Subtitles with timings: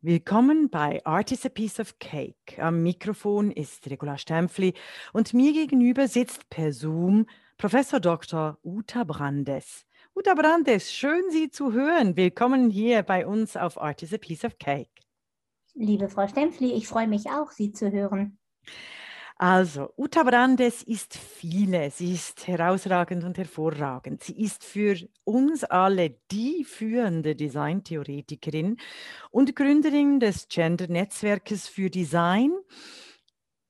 [0.00, 2.56] Willkommen bei Art is a Piece of Cake.
[2.58, 4.74] Am Mikrofon ist Regula Stempfli
[5.12, 8.58] und mir gegenüber sitzt per Zoom Professor Dr.
[8.62, 9.84] Uta Brandes.
[10.14, 12.16] Uta Brandes, schön Sie zu hören.
[12.16, 14.88] Willkommen hier bei uns auf Art is a Piece of Cake.
[15.74, 18.38] Liebe Frau Stempfli, ich freue mich auch, Sie zu hören.
[19.40, 21.92] Also, Uta Brandes ist viele.
[21.92, 24.24] Sie ist herausragend und hervorragend.
[24.24, 28.78] Sie ist für uns alle die führende Designtheoretikerin
[29.30, 32.50] und Gründerin des Gender-Netzwerkes für Design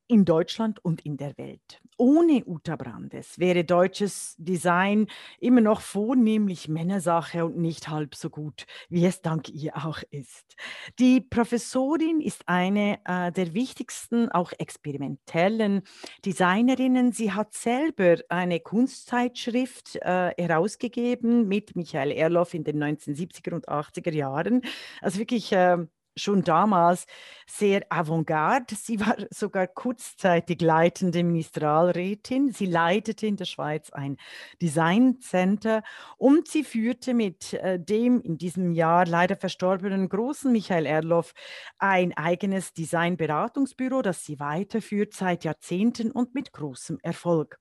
[0.09, 1.81] in Deutschland und in der Welt.
[2.01, 5.09] Ohne Uta Brandes wäre deutsches Design
[5.41, 10.57] immer noch vornehmlich Männersache und nicht halb so gut, wie es dank ihr auch ist.
[10.99, 15.83] Die Professorin ist eine äh, der wichtigsten, auch experimentellen
[16.25, 17.13] Designerinnen.
[17.13, 24.13] Sie hat selber eine Kunstzeitschrift äh, herausgegeben mit Michael Erloff in den 1970er und 80er
[24.13, 24.63] Jahren.
[25.03, 25.79] Also wirklich äh,
[26.19, 27.07] schon damals
[27.47, 28.75] sehr avantgarde.
[28.75, 32.53] Sie war sogar kurzzeitig leitende Ministerialrätin.
[32.53, 34.19] Sie leitete in der Schweiz ein
[34.61, 35.83] Design Center
[36.17, 41.33] und sie führte mit äh, dem in diesem Jahr leider verstorbenen großen Michael Erloff
[41.79, 47.59] ein eigenes Designberatungsbüro, das sie weiterführt seit Jahrzehnten und mit großem Erfolg.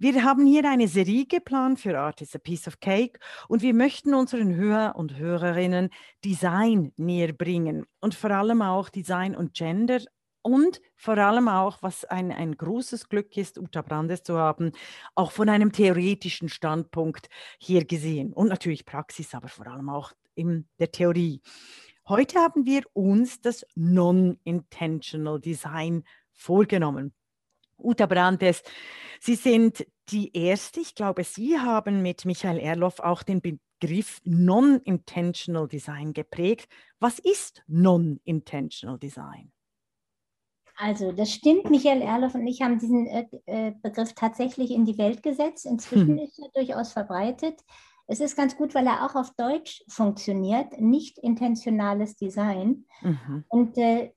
[0.00, 3.18] Wir haben hier eine Serie geplant für Art is a Piece of Cake
[3.48, 5.90] und wir möchten unseren Hörer und Hörerinnen
[6.24, 9.98] Design näher bringen und vor allem auch Design und Gender
[10.40, 14.70] und vor allem auch, was ein, ein großes Glück ist, Uta Brandes zu haben,
[15.16, 20.68] auch von einem theoretischen Standpunkt hier gesehen und natürlich Praxis, aber vor allem auch in
[20.78, 21.42] der Theorie.
[22.06, 27.14] Heute haben wir uns das Non-Intentional Design vorgenommen.
[27.78, 28.62] Uta Brandes,
[29.20, 35.68] Sie sind die Erste, ich glaube, Sie haben mit Michael Erloff auch den Begriff Non-Intentional
[35.68, 36.68] Design geprägt.
[37.00, 39.52] Was ist Non-Intentional Design?
[40.76, 41.68] Also, das stimmt.
[41.70, 45.66] Michael Erloff und ich haben diesen äh, äh Begriff tatsächlich in die Welt gesetzt.
[45.66, 46.18] Inzwischen hm.
[46.18, 47.60] ist er durchaus verbreitet.
[48.06, 52.86] Es ist ganz gut, weil er auch auf Deutsch funktioniert, nicht intentionales Design.
[53.02, 53.44] Mhm.
[53.48, 54.12] Und äh,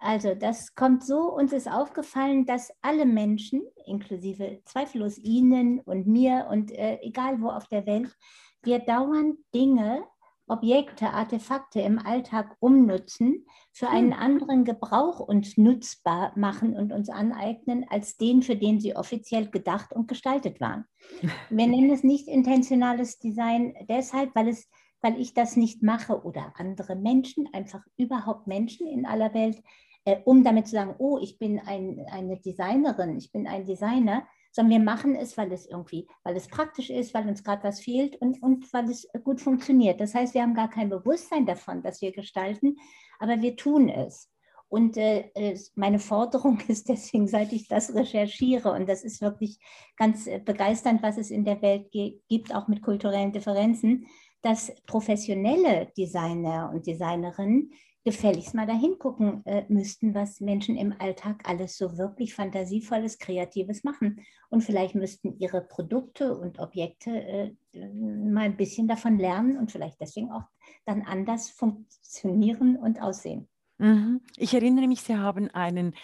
[0.00, 6.46] also das kommt so, uns ist aufgefallen, dass alle Menschen, inklusive zweifellos Ihnen und mir
[6.50, 8.14] und äh, egal wo auf der Welt,
[8.62, 10.04] wir dauernd Dinge,
[10.46, 14.20] Objekte, Artefakte im Alltag umnutzen, für einen hm.
[14.20, 19.94] anderen Gebrauch uns nutzbar machen und uns aneignen, als den, für den sie offiziell gedacht
[19.94, 20.84] und gestaltet waren.
[21.20, 21.30] Wir
[21.66, 24.68] nennen es nicht intentionales Design deshalb, weil es
[25.04, 29.62] weil ich das nicht mache oder andere Menschen, einfach überhaupt Menschen in aller Welt,
[30.06, 34.26] äh, um damit zu sagen, oh, ich bin ein, eine Designerin, ich bin ein Designer,
[34.50, 37.80] sondern wir machen es, weil es irgendwie, weil es praktisch ist, weil uns gerade was
[37.80, 40.00] fehlt und, und weil es gut funktioniert.
[40.00, 42.76] Das heißt, wir haben gar kein Bewusstsein davon, dass wir gestalten,
[43.18, 44.30] aber wir tun es.
[44.68, 45.30] Und äh,
[45.74, 49.58] meine Forderung ist deswegen, seit ich das recherchiere, und das ist wirklich
[49.98, 54.06] ganz äh, begeisternd, was es in der Welt gibt, auch mit kulturellen Differenzen,
[54.44, 57.72] dass professionelle Designer und Designerinnen
[58.04, 63.82] gefälligst mal dahin gucken äh, müssten, was Menschen im Alltag alles so wirklich fantasievolles, kreatives
[63.82, 64.20] machen.
[64.50, 69.98] Und vielleicht müssten ihre Produkte und Objekte äh, mal ein bisschen davon lernen und vielleicht
[70.02, 70.44] deswegen auch
[70.84, 73.48] dann anders funktionieren und aussehen.
[73.78, 74.20] Mhm.
[74.36, 75.94] Ich erinnere mich, Sie haben einen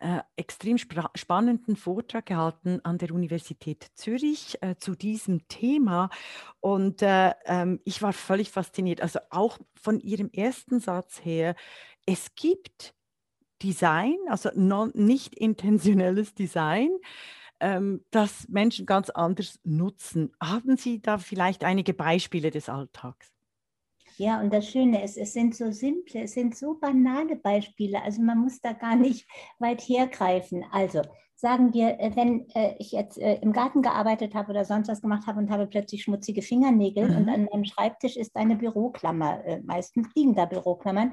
[0.00, 6.10] äh, extrem spannenden Vortrag gehalten an der Universität Zürich äh, zu diesem Thema.
[6.60, 9.00] Und äh, ähm, ich war völlig fasziniert.
[9.00, 11.54] Also auch von Ihrem ersten Satz her,
[12.06, 12.94] es gibt
[13.62, 16.90] Design, also non, nicht intentionelles Design,
[17.60, 20.32] ähm, das Menschen ganz anders nutzen.
[20.40, 23.35] Haben Sie da vielleicht einige Beispiele des Alltags?
[24.18, 28.02] Ja, und das Schöne ist, es sind so simple, es sind so banale Beispiele.
[28.02, 29.28] Also man muss da gar nicht
[29.58, 30.64] weit hergreifen.
[30.70, 31.02] Also
[31.34, 35.02] sagen wir, äh, wenn äh, ich jetzt äh, im Garten gearbeitet habe oder sonst was
[35.02, 37.16] gemacht habe und habe plötzlich schmutzige Fingernägel mhm.
[37.16, 41.12] und an meinem Schreibtisch ist eine Büroklammer, meistens liegen da Büroklammern,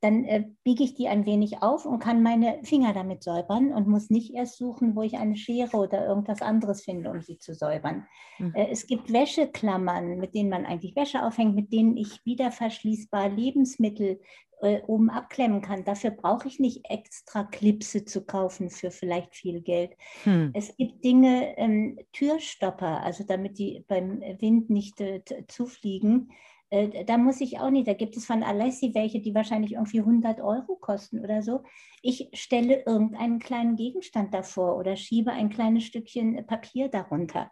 [0.00, 3.88] dann äh, biege ich die ein wenig auf und kann meine Finger damit säubern und
[3.88, 7.54] muss nicht erst suchen, wo ich eine Schere oder irgendwas anderes finde, um sie zu
[7.54, 8.06] säubern.
[8.38, 8.54] Mhm.
[8.54, 13.30] Äh, es gibt Wäscheklammern, mit denen man eigentlich Wäsche aufhängt, mit denen ich wieder verschließbar
[13.30, 14.20] Lebensmittel
[14.60, 15.84] äh, oben abklemmen kann.
[15.84, 19.92] Dafür brauche ich nicht extra Klipse zu kaufen für vielleicht viel Geld.
[20.24, 20.50] Hm.
[20.54, 26.30] Es gibt Dinge, ähm, Türstopper, also damit die beim Wind nicht äh, zufliegen
[26.70, 30.00] Äh, da muss ich auch nicht, da gibt es von Alessi welche, die wahrscheinlich irgendwie
[30.00, 31.62] 100 Euro kosten oder so.
[32.02, 37.50] Ich stelle irgendeinen kleinen Gegenstand davor oder schiebe ein kleines Stückchen Papier darunter.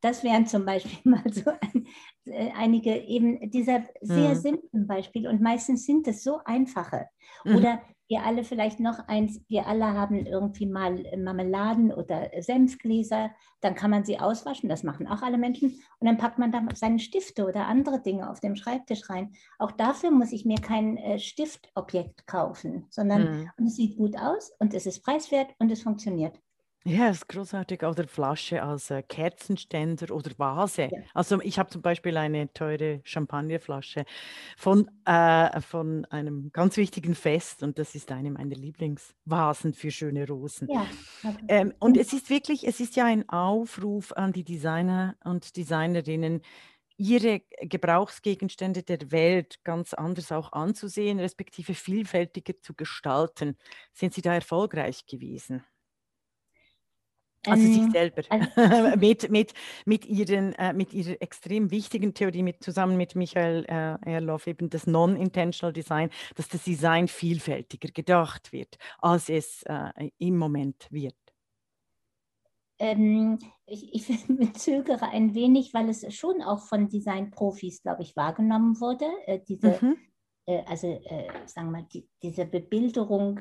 [0.00, 1.86] Das wären zum Beispiel mal so ein,
[2.24, 4.34] äh, einige eben dieser sehr mhm.
[4.34, 7.06] simplen Beispiele und meistens sind es so einfache.
[7.44, 7.56] Mhm.
[7.56, 13.30] Oder wir alle vielleicht noch eins, wir alle haben irgendwie mal Marmeladen oder Senfgläser,
[13.60, 16.62] dann kann man sie auswaschen, das machen auch alle Menschen, und dann packt man da
[16.74, 19.32] seine Stifte oder andere Dinge auf dem Schreibtisch rein.
[19.58, 23.66] Auch dafür muss ich mir kein äh, Stiftobjekt kaufen, sondern mhm.
[23.66, 26.38] es sieht gut aus und es ist preiswert und es funktioniert.
[26.86, 27.82] Ja, das ist großartig.
[27.82, 30.82] Oder Flasche als äh, Kerzenständer oder Vase.
[30.82, 31.00] Ja.
[31.14, 34.04] Also ich habe zum Beispiel eine teure Champagnerflasche
[34.56, 40.28] von, äh, von einem ganz wichtigen Fest und das ist eine meiner Lieblingsvasen für schöne
[40.28, 40.68] Rosen.
[40.70, 40.86] Ja,
[41.24, 41.44] okay.
[41.48, 46.40] ähm, und es ist wirklich, es ist ja ein Aufruf an die Designer und Designerinnen,
[46.98, 53.58] ihre Gebrauchsgegenstände der Welt ganz anders auch anzusehen, respektive vielfältiger zu gestalten.
[53.92, 55.64] Sind Sie da erfolgreich gewesen?
[57.46, 58.22] Also sich ähm, selber.
[58.28, 59.54] Also, mit, mit,
[59.84, 64.70] mit, ihren, äh, mit ihrer extrem wichtigen Theorie, mit, zusammen mit Michael äh, Erloff, eben
[64.70, 71.14] das Non-Intentional Design, dass das Design vielfältiger gedacht wird, als es äh, im Moment wird.
[72.78, 74.06] Ähm, ich, ich
[74.58, 79.06] zögere ein wenig, weil es schon auch von Design-Profis, glaube ich, wahrgenommen wurde.
[79.26, 79.96] Äh, diese, mhm.
[80.46, 83.40] Äh, also, äh, sagen wir mal, die, diese Bebilderung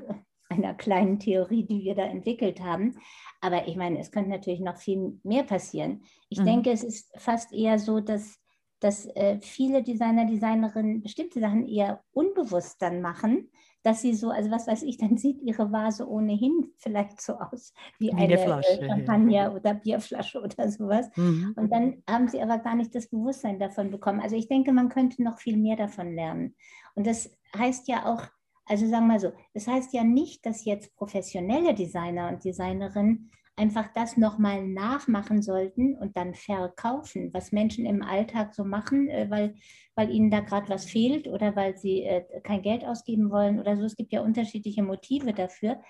[0.50, 2.98] einer kleinen Theorie, die wir da entwickelt haben.
[3.42, 6.04] Aber ich meine, es könnte natürlich noch viel mehr passieren.
[6.30, 6.46] Ich mhm.
[6.46, 8.40] denke, es ist fast eher so, dass,
[8.80, 13.50] dass äh, viele Designer, Designerinnen bestimmte Sachen eher unbewusst dann machen,
[13.86, 17.72] dass sie so, also was weiß ich, dann sieht ihre Vase ohnehin vielleicht so aus
[18.00, 19.54] wie, wie eine, eine Flasche, äh, Champagner ja.
[19.54, 21.08] oder Bierflasche oder sowas.
[21.16, 21.54] Mhm.
[21.56, 24.22] Und dann haben sie aber gar nicht das Bewusstsein davon bekommen.
[24.22, 26.56] Also ich denke, man könnte noch viel mehr davon lernen.
[26.96, 28.24] Und das heißt ja auch,
[28.66, 33.32] also sagen wir mal so, das heißt ja nicht, dass jetzt professionelle Designer und Designerinnen
[33.58, 39.30] einfach das nochmal nachmachen sollten und dann verkaufen, was Menschen im Alltag so machen, äh,
[39.30, 39.56] weil,
[39.96, 43.78] weil ihnen da gerade was fehlt oder weil sie äh, kein Geld ausgeben wollen oder
[43.78, 43.84] so.
[43.84, 45.82] Es gibt ja unterschiedliche Motive dafür.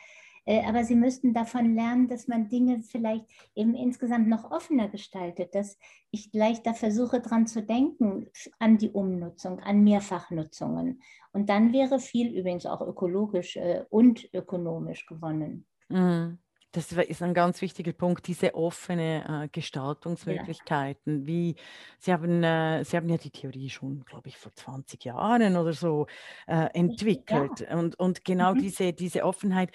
[0.45, 3.25] Äh, aber sie müssten davon lernen, dass man Dinge vielleicht
[3.55, 5.77] eben insgesamt noch offener gestaltet, dass
[6.11, 8.27] ich gleich da versuche dran zu denken,
[8.59, 11.01] an die Umnutzung, an Mehrfachnutzungen.
[11.33, 15.65] Und dann wäre viel übrigens auch ökologisch äh, und ökonomisch gewonnen.
[15.89, 16.39] Mhm.
[16.75, 21.21] Das ist ein ganz wichtiger Punkt, diese offene äh, Gestaltungsmöglichkeiten.
[21.21, 21.25] Ja.
[21.25, 21.55] Wie
[21.99, 25.71] Sie haben, äh, Sie haben ja die Theorie schon, glaube ich, vor 20 Jahren oder
[25.71, 26.07] so
[26.47, 27.61] äh, entwickelt.
[27.61, 27.77] Ja.
[27.77, 28.59] Und, und genau mhm.
[28.59, 29.71] diese, diese Offenheit,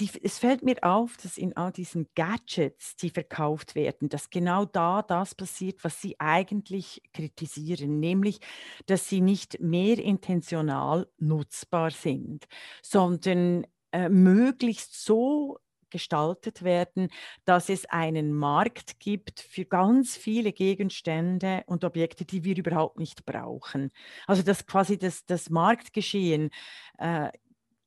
[0.00, 4.64] die, es fällt mir auf, dass in all diesen Gadgets, die verkauft werden, dass genau
[4.64, 8.40] da das passiert, was Sie eigentlich kritisieren, nämlich,
[8.86, 12.46] dass sie nicht mehr intentional nutzbar sind,
[12.82, 15.58] sondern äh, möglichst so
[15.94, 17.08] gestaltet werden,
[17.44, 23.24] dass es einen Markt gibt für ganz viele Gegenstände und Objekte, die wir überhaupt nicht
[23.24, 23.92] brauchen.
[24.26, 26.50] Also dass quasi das, das Marktgeschehen
[26.98, 27.28] äh,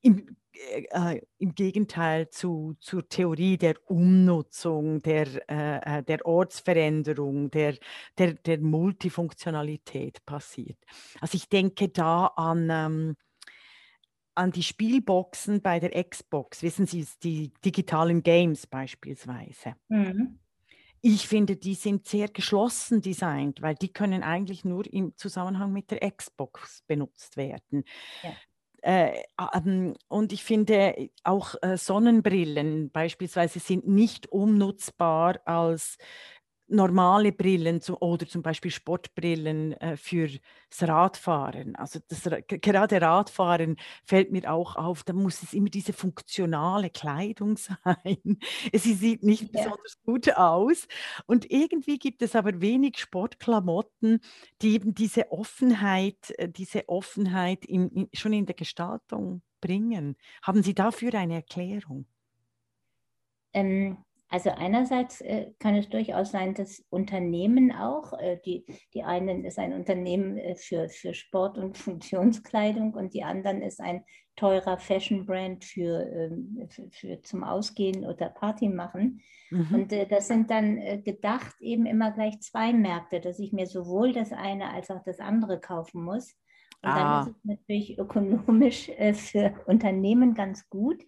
[0.02, 7.50] im äh, äh, im Gegenteil zu, zur Theorie der Umnutzung, der, äh, äh, der Ortsveränderung,
[7.50, 7.76] der,
[8.16, 10.78] der, der Multifunktionalität passiert.
[11.20, 13.16] Also ich denke da an, ähm,
[14.34, 19.74] an die Spielboxen bei der Xbox, wissen Sie, die digitalen Games beispielsweise.
[19.88, 20.38] Mhm.
[21.00, 25.92] Ich finde, die sind sehr geschlossen designt, weil die können eigentlich nur im Zusammenhang mit
[25.92, 27.84] der Xbox benutzt werden.
[28.22, 28.32] Ja.
[28.82, 29.22] Äh,
[29.54, 35.98] ähm, und ich finde auch äh, Sonnenbrillen beispielsweise sind nicht umnutzbar als
[36.68, 40.38] normale Brillen zu, oder zum Beispiel Sportbrillen äh, fürs
[40.80, 41.76] Radfahren.
[41.76, 47.56] Also das, gerade Radfahren fällt mir auch auf, da muss es immer diese funktionale Kleidung
[47.84, 48.38] sein.
[48.72, 49.62] Sie sieht nicht ja.
[49.62, 50.86] besonders gut aus.
[51.26, 54.20] Und irgendwie gibt es aber wenig Sportklamotten,
[54.62, 60.16] die eben diese Offenheit, äh, diese Offenheit in, in, schon in der Gestaltung bringen.
[60.42, 62.06] Haben Sie dafür eine Erklärung?
[63.52, 63.98] Ähm,
[64.30, 69.58] also einerseits äh, kann es durchaus sein, dass Unternehmen auch, äh, die, die einen ist
[69.58, 74.04] ein Unternehmen äh, für, für Sport und Funktionskleidung und die anderen ist ein
[74.36, 79.20] teurer Fashion-Brand für, ähm, für, für, zum Ausgehen oder Party machen.
[79.50, 79.74] Mhm.
[79.74, 83.66] Und äh, das sind dann äh, gedacht eben immer gleich zwei Märkte, dass ich mir
[83.66, 86.36] sowohl das eine als auch das andere kaufen muss.
[86.82, 87.22] Und ah.
[87.24, 91.02] dann ist es natürlich ökonomisch äh, für Unternehmen ganz gut.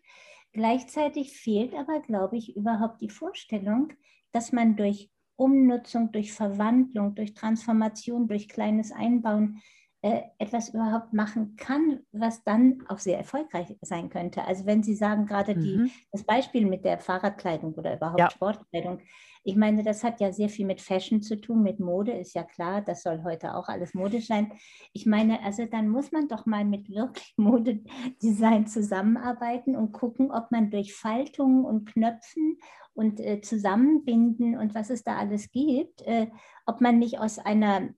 [0.52, 3.92] Gleichzeitig fehlt aber, glaube ich, überhaupt die Vorstellung,
[4.32, 9.62] dass man durch Umnutzung, durch Verwandlung, durch Transformation, durch kleines Einbauen
[10.02, 14.44] äh, etwas überhaupt machen kann, was dann auch sehr erfolgreich sein könnte.
[14.44, 15.90] Also wenn Sie sagen, gerade mhm.
[16.10, 18.30] das Beispiel mit der Fahrradkleidung oder überhaupt ja.
[18.30, 19.00] Sportkleidung,
[19.42, 22.44] ich meine, das hat ja sehr viel mit Fashion zu tun, mit Mode, ist ja
[22.44, 24.52] klar, das soll heute auch alles modisch sein.
[24.92, 30.50] Ich meine, also dann muss man doch mal mit wirklich Modedesign zusammenarbeiten und gucken, ob
[30.50, 32.58] man durch Faltungen und Knöpfen
[33.00, 36.26] und äh, Zusammenbinden und was es da alles gibt, äh,
[36.66, 37.88] ob man nicht aus einer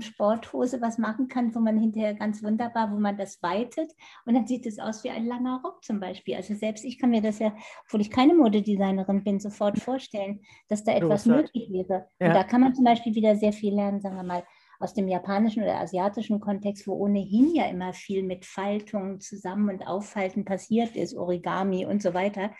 [0.00, 3.92] Sporthose was machen kann, wo man hinterher ganz wunderbar, wo man das weitet
[4.24, 6.36] und dann sieht es aus wie ein langer Rock zum Beispiel.
[6.36, 10.84] Also selbst ich kann mir das ja, obwohl ich keine Modedesignerin bin, sofort vorstellen, dass
[10.84, 11.68] da etwas Großartig.
[11.68, 12.06] möglich wäre.
[12.18, 12.28] Ja.
[12.28, 14.42] Und da kann man zum Beispiel wieder sehr viel lernen, sagen wir mal,
[14.78, 19.86] aus dem japanischen oder asiatischen Kontext, wo ohnehin ja immer viel mit Faltungen zusammen und
[19.86, 22.52] Auffalten passiert ist, Origami und so weiter.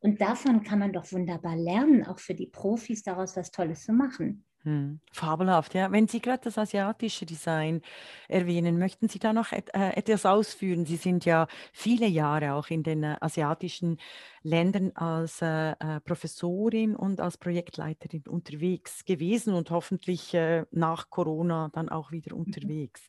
[0.00, 3.92] Und davon kann man doch wunderbar lernen, auch für die Profis daraus was Tolles zu
[3.92, 4.44] machen.
[4.62, 5.90] Hm, fabelhaft, ja.
[5.90, 7.80] Wenn Sie gerade das asiatische Design
[8.28, 10.84] erwähnen, möchten Sie da noch et, äh, etwas ausführen?
[10.84, 13.96] Sie sind ja viele Jahre auch in den äh, asiatischen
[14.42, 21.70] Ländern als äh, äh Professorin und als Projektleiterin unterwegs gewesen und hoffentlich äh, nach Corona
[21.72, 22.42] dann auch wieder mhm.
[22.42, 23.08] unterwegs.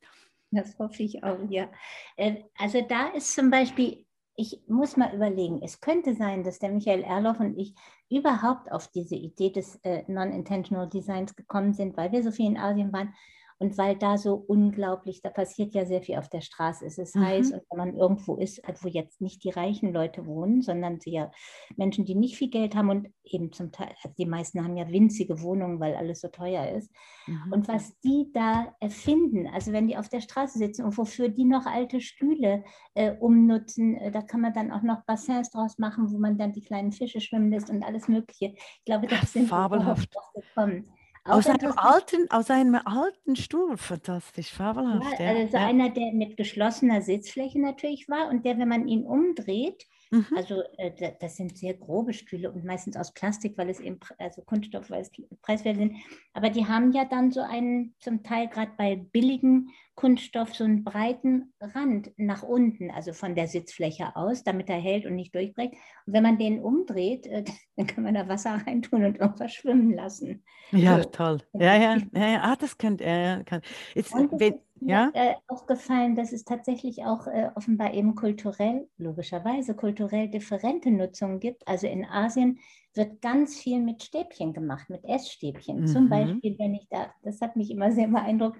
[0.52, 1.70] Das hoffe ich auch, ja.
[2.16, 4.06] Äh, also da ist zum Beispiel
[4.42, 7.76] ich muss mal überlegen, es könnte sein, dass der Michael Erloff und ich
[8.10, 12.58] überhaupt auf diese Idee des äh, Non-Intentional Designs gekommen sind, weil wir so viel in
[12.58, 13.14] Asien waren
[13.62, 16.84] und weil da so unglaublich, da passiert ja sehr viel auf der Straße.
[16.84, 17.26] Es ist mhm.
[17.26, 21.32] heiß und wenn man irgendwo ist, wo jetzt nicht die reichen Leute wohnen, sondern ja
[21.78, 24.90] Menschen, die nicht viel Geld haben und eben zum Teil, also die meisten haben ja
[24.90, 26.92] winzige Wohnungen, weil alles so teuer ist.
[27.28, 27.54] Mhm.
[27.54, 31.46] Und was die da erfinden, also wenn die auf der Straße sitzen und wofür die
[31.46, 32.64] noch alte Stühle
[32.96, 36.52] äh, umnutzen, äh, da kann man dann auch noch Bassins draus machen, wo man dann
[36.52, 38.56] die kleinen Fische schwimmen lässt und alles Mögliche.
[38.56, 40.92] Ich glaube, das sind fabelhaft gekommen.
[41.24, 45.20] Aus einem, alten, aus einem alten Stuhl, fantastisch, fabelhaft.
[45.20, 45.68] Ja, also ja.
[45.68, 50.28] einer, der mit geschlossener Sitzfläche natürlich war und der, wenn man ihn umdreht, Mhm.
[50.36, 54.42] Also äh, das sind sehr grobe Stühle und meistens aus Plastik, weil es eben, also
[54.42, 55.96] Kunststoff, weil es preiswert sind.
[56.34, 60.84] Aber die haben ja dann so einen, zum Teil gerade bei billigen Kunststoff, so einen
[60.84, 65.74] breiten Rand nach unten, also von der Sitzfläche aus, damit er hält und nicht durchbricht.
[66.06, 67.46] Und wenn man den umdreht, äh,
[67.78, 70.44] dann kann man da Wasser reintun und irgendwas schwimmen lassen.
[70.72, 71.10] Ja, so.
[71.10, 71.38] toll.
[71.54, 72.42] Ja, ja, ja, ja.
[72.44, 73.46] Ah, das könnte er.
[73.46, 73.62] Kann.
[73.96, 74.60] Jetzt, wenn,
[74.90, 75.12] ja?
[75.14, 81.68] äh, aufgefallen, dass es tatsächlich auch äh, offenbar eben kulturell, logischerweise kulturell differente Nutzungen gibt.
[81.68, 82.60] Also in Asien
[82.94, 85.82] wird ganz viel mit Stäbchen gemacht, mit Essstäbchen.
[85.82, 85.88] Mhm.
[85.88, 88.60] Zum Beispiel, wenn ich da, das hat mich immer sehr beeindruckt,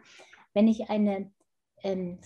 [0.54, 1.32] wenn ich eine
[1.84, 2.20] ähm,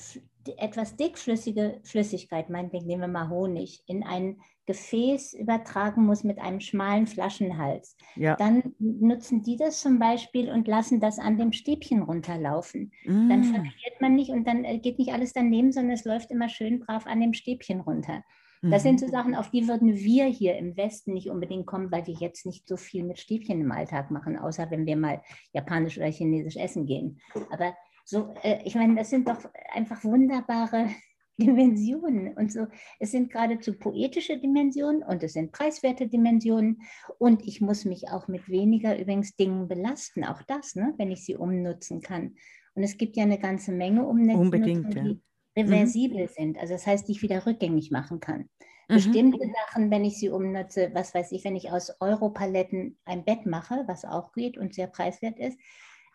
[0.57, 6.59] etwas dickflüssige Flüssigkeit, meinetwegen nehmen wir mal Honig, in ein Gefäß übertragen muss mit einem
[6.59, 8.35] schmalen Flaschenhals, ja.
[8.35, 12.91] dann nutzen die das zum Beispiel und lassen das an dem Stäbchen runterlaufen.
[13.05, 13.29] Mm.
[13.29, 16.49] Dann verliert man nicht und dann äh, geht nicht alles daneben, sondern es läuft immer
[16.49, 18.23] schön brav an dem Stäbchen runter.
[18.71, 19.11] Das sind so mhm.
[19.11, 22.67] Sachen, auf die würden wir hier im Westen nicht unbedingt kommen, weil wir jetzt nicht
[22.67, 25.21] so viel mit Stäbchen im Alltag machen, außer wenn wir mal
[25.53, 27.19] japanisch oder chinesisch essen gehen.
[27.51, 29.39] Aber so, äh, ich meine, das sind doch
[29.73, 30.89] einfach wunderbare
[31.37, 32.67] Dimensionen und so.
[32.99, 36.81] Es sind geradezu poetische Dimensionen und es sind preiswerte Dimensionen
[37.17, 41.25] und ich muss mich auch mit weniger übrigens Dingen belasten, auch das, ne, wenn ich
[41.25, 42.35] sie umnutzen kann.
[42.75, 45.03] Und es gibt ja eine ganze Menge Umnutzungen, Unbedingt, ja.
[45.03, 45.21] die
[45.57, 46.29] reversibel mhm.
[46.29, 48.49] sind, also das heißt, die ich wieder rückgängig machen kann.
[48.87, 48.93] Mhm.
[48.93, 53.45] Bestimmte Sachen, wenn ich sie umnutze, was weiß ich, wenn ich aus Europaletten ein Bett
[53.45, 55.57] mache, was auch geht und sehr preiswert ist,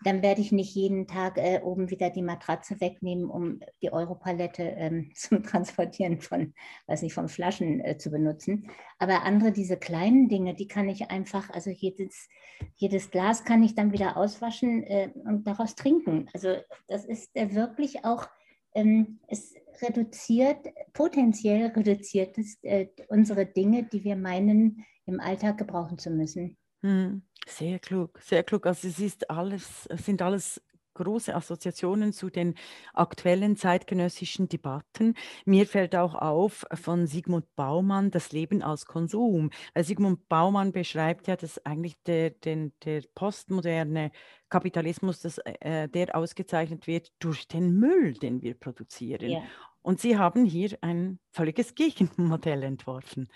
[0.02, 4.62] dann werde ich nicht jeden Tag äh, oben wieder die Matratze wegnehmen, um die Europalette
[4.62, 6.54] ähm, zum Transportieren von,
[6.86, 8.70] weiß nicht, von Flaschen äh, zu benutzen.
[8.98, 12.28] Aber andere, diese kleinen Dinge, die kann ich einfach, also jedes,
[12.76, 16.28] jedes Glas kann ich dann wieder auswaschen äh, und daraus trinken.
[16.32, 18.28] Also das ist äh, wirklich auch,
[18.74, 25.98] ähm, es reduziert, potenziell reduziert es äh, unsere Dinge, die wir meinen, im Alltag gebrauchen
[25.98, 26.56] zu müssen.
[26.82, 28.66] Hm, sehr klug, sehr klug.
[28.66, 30.62] Also es ist alles, es sind alles
[30.94, 32.54] große Assoziationen zu den
[32.92, 35.14] aktuellen zeitgenössischen Debatten.
[35.44, 39.50] Mir fällt auch auf von Sigmund Baumann das Leben als Konsum.
[39.72, 44.10] Weil Sigmund Baumann beschreibt ja, dass eigentlich der, den, der postmoderne
[44.48, 49.30] Kapitalismus, dass, äh, der ausgezeichnet wird durch den Müll, den wir produzieren.
[49.30, 49.42] Ja.
[49.82, 53.28] Und Sie haben hier ein völliges Gegenmodell entworfen.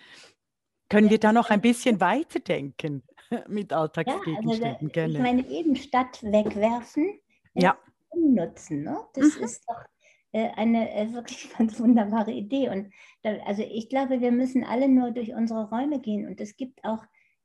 [0.90, 3.02] Können wir da noch ein bisschen weiterdenken
[3.48, 4.90] mit Alltagsgegenständen?
[4.94, 7.18] Ja, also, ich meine, eben statt wegwerfen,
[7.54, 7.78] äh, ja.
[8.10, 8.84] umnutzen.
[8.84, 8.98] Ne?
[9.14, 9.44] Das mhm.
[9.44, 9.82] ist doch
[10.32, 12.68] äh, eine äh, wirklich ganz wunderbare Idee.
[12.68, 16.26] Und da, also ich glaube, wir müssen alle nur durch unsere Räume gehen.
[16.26, 17.04] Und es gibt auch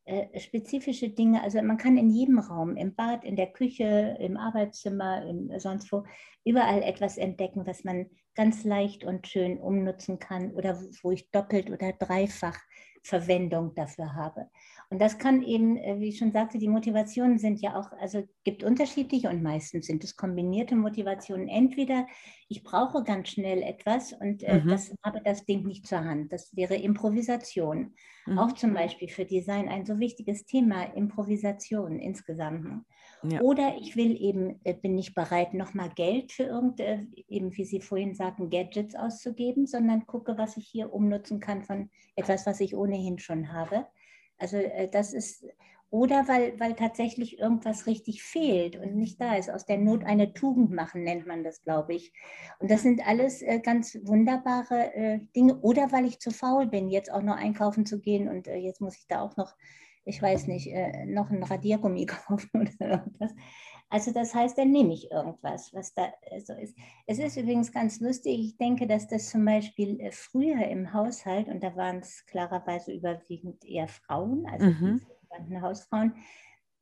[0.10, 4.38] äh, spezifische Dinge, also man kann in jedem Raum, im Bad, in der Küche, im
[4.38, 6.03] Arbeitszimmer, in, sonst wo,
[6.43, 11.69] überall etwas entdecken, was man ganz leicht und schön umnutzen kann oder wo ich doppelt
[11.69, 12.58] oder dreifach
[13.03, 14.50] Verwendung dafür habe.
[14.91, 18.24] Und das kann eben, äh, wie ich schon sagte, die Motivationen sind ja auch, also
[18.43, 21.48] gibt unterschiedliche und meistens sind es kombinierte Motivationen.
[21.48, 22.08] Entweder
[22.48, 24.69] ich brauche ganz schnell etwas und äh, mhm.
[24.69, 26.34] das habe das Ding nicht zur Hand.
[26.34, 27.93] Das wäre Improvisation.
[28.25, 28.39] Mhm.
[28.39, 32.84] Auch zum Beispiel für Design ein so wichtiges Thema, Improvisation insgesamt.
[33.22, 33.41] Ja.
[33.41, 37.65] Oder ich will eben, äh, bin nicht bereit, nochmal Geld für irgendeine, äh, eben wie
[37.65, 42.60] Sie vorhin sagten, Gadgets auszugeben, sondern gucke, was ich hier umnutzen kann von etwas, was
[42.60, 43.86] ich ohnehin schon habe.
[44.39, 45.46] Also äh, das ist,
[45.91, 49.50] oder weil, weil tatsächlich irgendwas richtig fehlt und nicht da ist.
[49.50, 52.13] Aus der Not eine Tugend machen, nennt man das, glaube ich.
[52.60, 55.60] Und das sind alles äh, ganz wunderbare äh, Dinge.
[55.62, 58.81] Oder weil ich zu faul bin, jetzt auch noch einkaufen zu gehen und äh, jetzt
[58.81, 59.55] muss ich da auch noch,
[60.05, 60.74] ich weiß nicht,
[61.05, 63.31] noch ein Radiergummi kaufen oder irgendwas.
[63.89, 66.77] Also das heißt, dann nehme ich irgendwas, was da äh, so ist.
[67.08, 71.48] Es ist übrigens ganz lustig, ich denke, dass das zum Beispiel äh, früher im Haushalt,
[71.48, 75.01] und da waren es klarerweise überwiegend eher Frauen, also mhm.
[75.50, 76.13] die Hausfrauen,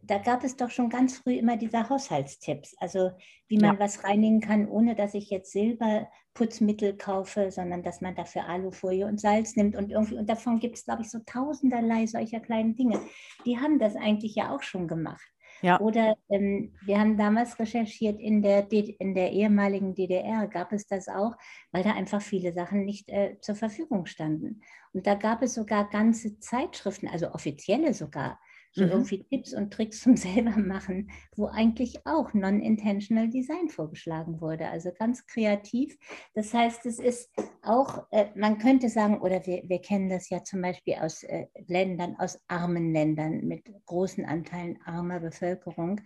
[0.03, 3.11] da gab es doch schon ganz früh immer diese Haushaltstipps, also
[3.47, 3.79] wie man ja.
[3.79, 9.19] was reinigen kann, ohne dass ich jetzt Silberputzmittel kaufe, sondern dass man dafür Alufolie und
[9.19, 12.99] Salz nimmt und irgendwie, und davon gibt es, glaube ich, so tausenderlei solcher kleinen Dinge.
[13.45, 15.27] Die haben das eigentlich ja auch schon gemacht.
[15.61, 15.79] Ja.
[15.79, 21.07] Oder ähm, wir haben damals recherchiert, in der, in der ehemaligen DDR gab es das
[21.07, 21.35] auch,
[21.71, 24.61] weil da einfach viele Sachen nicht äh, zur Verfügung standen.
[24.93, 28.39] Und da gab es sogar ganze Zeitschriften, also offizielle sogar,
[28.77, 28.91] so mhm.
[28.91, 34.69] irgendwie Tipps und Tricks zum selbermachen, wo eigentlich auch Non-Intentional Design vorgeschlagen wurde.
[34.69, 35.97] Also ganz kreativ.
[36.35, 37.31] Das heißt, es ist
[37.63, 41.47] auch, äh, man könnte sagen, oder wir, wir kennen das ja zum Beispiel aus äh,
[41.65, 45.99] Ländern, aus armen Ländern mit großen Anteilen armer Bevölkerung,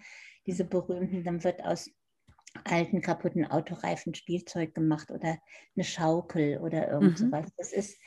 [0.48, 1.92] diese berühmten, dann wird aus
[2.64, 5.38] alten, kaputten Autoreifen Spielzeug gemacht oder
[5.76, 7.26] eine Schaukel oder irgend mhm.
[7.26, 7.46] sowas.
[7.58, 8.00] Das ist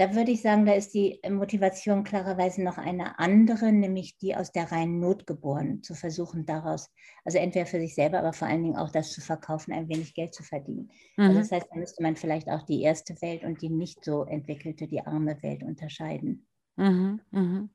[0.00, 4.50] da würde ich sagen, da ist die Motivation klarerweise noch eine andere, nämlich die aus
[4.50, 6.88] der reinen Not geboren, zu versuchen daraus,
[7.22, 10.14] also entweder für sich selber, aber vor allen Dingen auch das zu verkaufen, ein wenig
[10.14, 10.88] Geld zu verdienen.
[11.18, 11.36] Also mhm.
[11.36, 14.24] Also das heißt, da müsste man vielleicht auch die erste Welt und die nicht so
[14.24, 16.46] entwickelte, die arme Welt unterscheiden.
[16.76, 17.20] Mhm.
[17.30, 17.68] Mhm.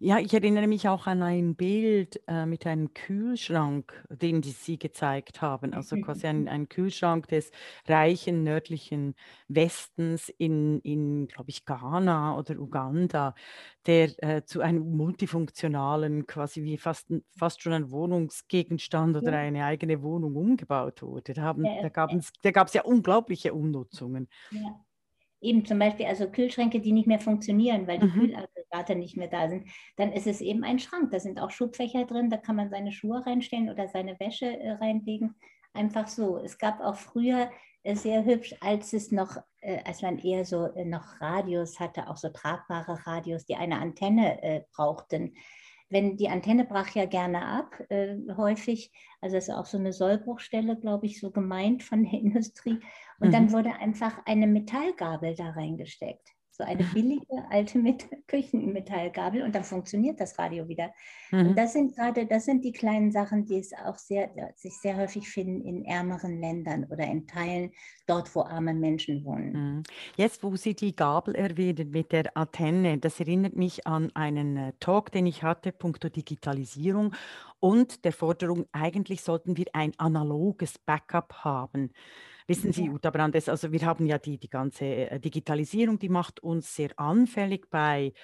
[0.00, 4.78] Ja, ich erinnere mich auch an ein Bild äh, mit einem Kühlschrank, den die Sie
[4.78, 5.74] gezeigt haben.
[5.74, 7.50] Also quasi ein, ein Kühlschrank des
[7.88, 9.16] reichen nördlichen
[9.48, 13.34] Westens in, in glaube ich, Ghana oder Uganda,
[13.86, 19.38] der äh, zu einem multifunktionalen, quasi wie fast, fast schon ein Wohnungsgegenstand oder ja.
[19.38, 21.34] eine eigene Wohnung umgebaut wurde.
[21.34, 22.06] Da, haben, ja, da,
[22.42, 24.28] da gab es ja unglaubliche Umnutzungen.
[24.52, 24.84] Ja.
[25.40, 28.12] Eben zum Beispiel also Kühlschränke, die nicht mehr funktionieren, weil die mhm.
[28.12, 29.68] Kühlaggregate nicht mehr da sind.
[29.96, 31.10] Dann ist es eben ein Schrank.
[31.10, 34.72] Da sind auch Schubfächer drin, da kann man seine Schuhe reinstellen oder seine Wäsche äh,
[34.72, 35.36] reinlegen.
[35.72, 36.38] Einfach so.
[36.38, 37.50] Es gab auch früher
[37.84, 42.16] äh, sehr hübsch, als es noch, äh, als man eher so noch Radios hatte, auch
[42.16, 45.34] so tragbare Radios, die eine Antenne brauchten
[45.90, 49.92] wenn die Antenne brach ja gerne ab, äh, häufig, also das ist auch so eine
[49.92, 52.78] Sollbruchstelle, glaube ich, so gemeint von der Industrie.
[53.20, 53.32] Und mhm.
[53.32, 57.80] dann wurde einfach eine Metallgabel da reingesteckt so eine billige alte
[58.26, 60.92] Küchenmetallgabel und dann funktioniert das Radio wieder.
[61.30, 61.48] Mhm.
[61.48, 64.96] Und das sind gerade, das sind die kleinen Sachen, die es auch sehr, sich sehr
[64.96, 67.70] häufig finden in ärmeren Ländern oder in Teilen
[68.08, 69.52] dort, wo arme Menschen wohnen.
[69.52, 69.82] Mhm.
[70.16, 74.72] Jetzt, wo Sie die Gabel erwähnen mit der Antenne, das erinnert mich an einen äh,
[74.80, 77.14] Talk, den ich hatte, punkto Digitalisierung
[77.60, 81.92] und der Forderung, eigentlich sollten wir ein analoges Backup haben.
[82.48, 86.40] Wissen Sie, Uta Brandes, also wir haben ja die, die ganze äh, Digitalisierung, die macht
[86.40, 88.14] uns sehr anfällig bei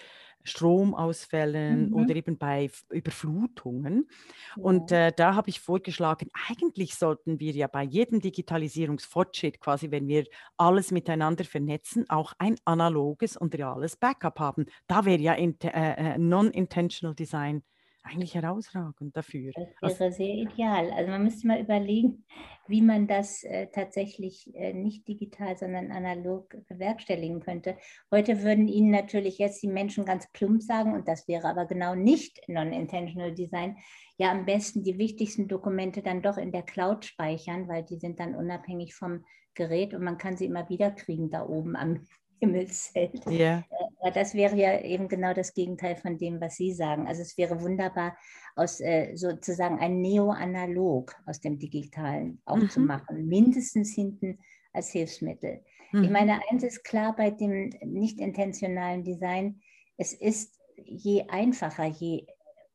[0.44, 1.94] Stromausfällen mhm.
[1.94, 4.08] oder eben bei Überflutungen.
[4.56, 4.62] Ja.
[4.62, 10.06] Und äh, da habe ich vorgeschlagen, eigentlich sollten wir ja bei jedem Digitalisierungsfortschritt, quasi wenn
[10.06, 10.24] wir
[10.56, 14.66] alles miteinander vernetzen, auch ein analoges und reales Backup haben.
[14.86, 17.62] Da wäre ja äh, äh, Non-Intentional Design
[18.04, 19.52] eigentlich herausragend dafür.
[19.80, 20.90] Das wäre sehr ideal.
[20.90, 22.24] Also man müsste mal überlegen,
[22.68, 27.76] wie man das äh, tatsächlich äh, nicht digital, sondern analog bewerkstelligen könnte.
[28.10, 31.94] Heute würden Ihnen natürlich jetzt die Menschen ganz plump sagen, und das wäre aber genau
[31.94, 33.76] nicht Non-Intentional Design,
[34.16, 38.20] ja am besten die wichtigsten Dokumente dann doch in der Cloud speichern, weil die sind
[38.20, 42.06] dann unabhängig vom Gerät und man kann sie immer wieder kriegen da oben am
[42.40, 43.26] Himmelszelt.
[43.26, 43.64] Yeah.
[44.02, 47.06] Äh, das wäre ja eben genau das Gegenteil von dem, was Sie sagen.
[47.06, 48.16] Also es wäre wunderbar,
[48.56, 52.70] aus äh, sozusagen ein Neo-Analog aus dem Digitalen auch mhm.
[52.70, 54.38] zu machen, mindestens hinten
[54.72, 55.64] als Hilfsmittel.
[55.92, 56.04] Mhm.
[56.04, 59.60] Ich meine, eins ist klar bei dem nicht intentionalen Design,
[59.96, 62.26] es ist je einfacher, je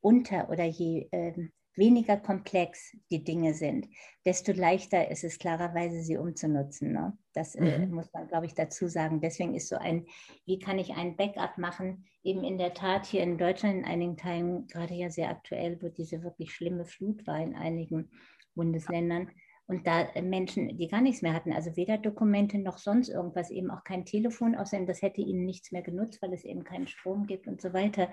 [0.02, 3.88] unter oder je ähm, weniger komplex die Dinge sind,
[4.26, 6.92] desto leichter ist es klarerweise, sie umzunutzen.
[6.92, 7.18] Ne?
[7.34, 7.96] Das äh, mhm.
[7.96, 9.22] muss man, glaube ich, dazu sagen.
[9.22, 10.06] Deswegen ist so ein,
[10.46, 14.18] wie kann ich ein Backup machen, eben in der Tat hier in Deutschland in einigen
[14.18, 18.12] Teilen gerade ja sehr aktuell, wo diese wirklich schlimme Flut war in einigen
[18.54, 19.32] Bundesländern.
[19.70, 23.52] Und da äh, Menschen, die gar nichts mehr hatten, also weder Dokumente noch sonst irgendwas,
[23.52, 26.88] eben auch kein Telefon, außerdem das hätte ihnen nichts mehr genutzt, weil es eben keinen
[26.88, 28.12] Strom gibt und so weiter.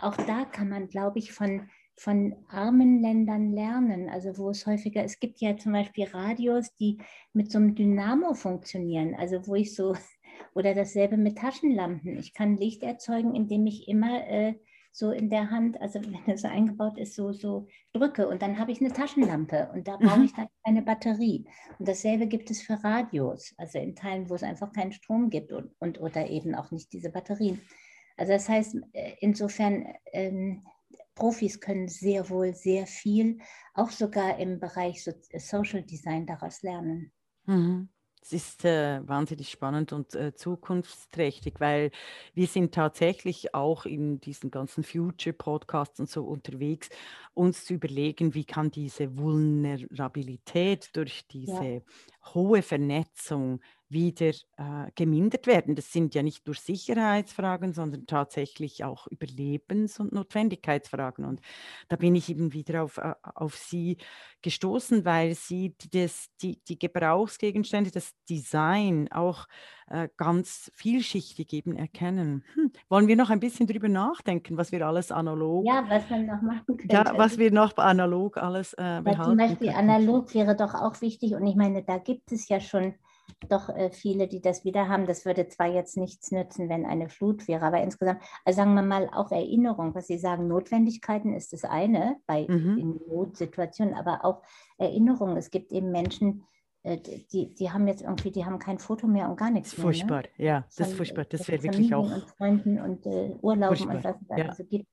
[0.00, 5.02] Auch da kann man, glaube ich, von von armen Ländern lernen, also wo es häufiger,
[5.02, 6.98] es gibt ja zum Beispiel Radios, die
[7.32, 9.94] mit so einem Dynamo funktionieren, also wo ich so,
[10.54, 12.18] oder dasselbe mit Taschenlampen.
[12.18, 14.54] Ich kann Licht erzeugen, indem ich immer äh,
[14.92, 18.58] so in der Hand, also wenn das so eingebaut ist, so, so drücke und dann
[18.58, 20.24] habe ich eine Taschenlampe und da brauche mhm.
[20.26, 21.46] ich dann eine Batterie.
[21.78, 25.50] Und dasselbe gibt es für Radios, also in Teilen, wo es einfach keinen Strom gibt
[25.50, 27.62] und, und oder eben auch nicht diese Batterien.
[28.18, 30.62] Also das heißt, äh, insofern ähm,
[31.16, 33.38] Profis können sehr wohl sehr viel,
[33.74, 37.12] auch sogar im Bereich so Social Design daraus lernen.
[37.46, 37.88] Mhm.
[38.22, 41.92] Es ist äh, wahnsinnig spannend und äh, zukunftsträchtig, weil
[42.34, 46.88] wir sind tatsächlich auch in diesen ganzen Future-Podcasts und so unterwegs,
[47.34, 51.80] uns zu überlegen, wie kann diese Vulnerabilität durch diese ja.
[52.34, 55.76] Hohe Vernetzung wieder äh, gemindert werden.
[55.76, 61.24] Das sind ja nicht nur Sicherheitsfragen, sondern tatsächlich auch Überlebens- und Notwendigkeitsfragen.
[61.24, 61.40] Und
[61.88, 63.98] da bin ich eben wieder auf, äh, auf Sie
[64.42, 69.46] gestoßen, weil Sie das, die, die Gebrauchsgegenstände, das Design auch
[69.88, 72.44] äh, ganz vielschichtig eben erkennen.
[72.54, 72.72] Hm.
[72.88, 75.64] Wollen wir noch ein bisschen drüber nachdenken, was wir alles analog.
[75.66, 76.94] Ja, was man noch machen könnte.
[76.94, 79.22] Ja, was wir noch analog alles äh, behalten.
[79.22, 79.90] Zum Beispiel können.
[79.90, 82.94] analog wäre doch auch wichtig und ich meine, da gibt es ja schon
[83.48, 85.06] doch äh, viele, die das wieder haben.
[85.06, 88.82] Das würde zwar jetzt nichts nützen, wenn eine Flut wäre, aber insgesamt, also sagen wir
[88.82, 93.00] mal auch Erinnerung, was Sie sagen, Notwendigkeiten ist das eine bei mhm.
[93.08, 94.42] Notsituationen, aber auch
[94.78, 95.36] Erinnerung.
[95.36, 96.55] Es gibt eben Menschen, äh,
[96.86, 99.86] die, die haben jetzt irgendwie, die haben kein Foto mehr und gar nichts mehr.
[99.86, 99.92] Ne?
[99.92, 100.28] Furchtbar, ne?
[100.36, 101.24] ja, das ist furchtbar.
[101.24, 102.12] Das wäre wirklich auch.
[102.12, 103.96] Und Freunden und äh, Urlauben furchtbar.
[103.96, 104.48] und was es da ja.
[104.48, 104.86] also gibt.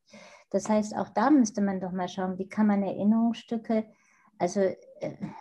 [0.49, 3.86] Das heißt, auch da müsste man doch mal schauen, wie kann man Erinnerungsstücke
[4.43, 4.75] also äh,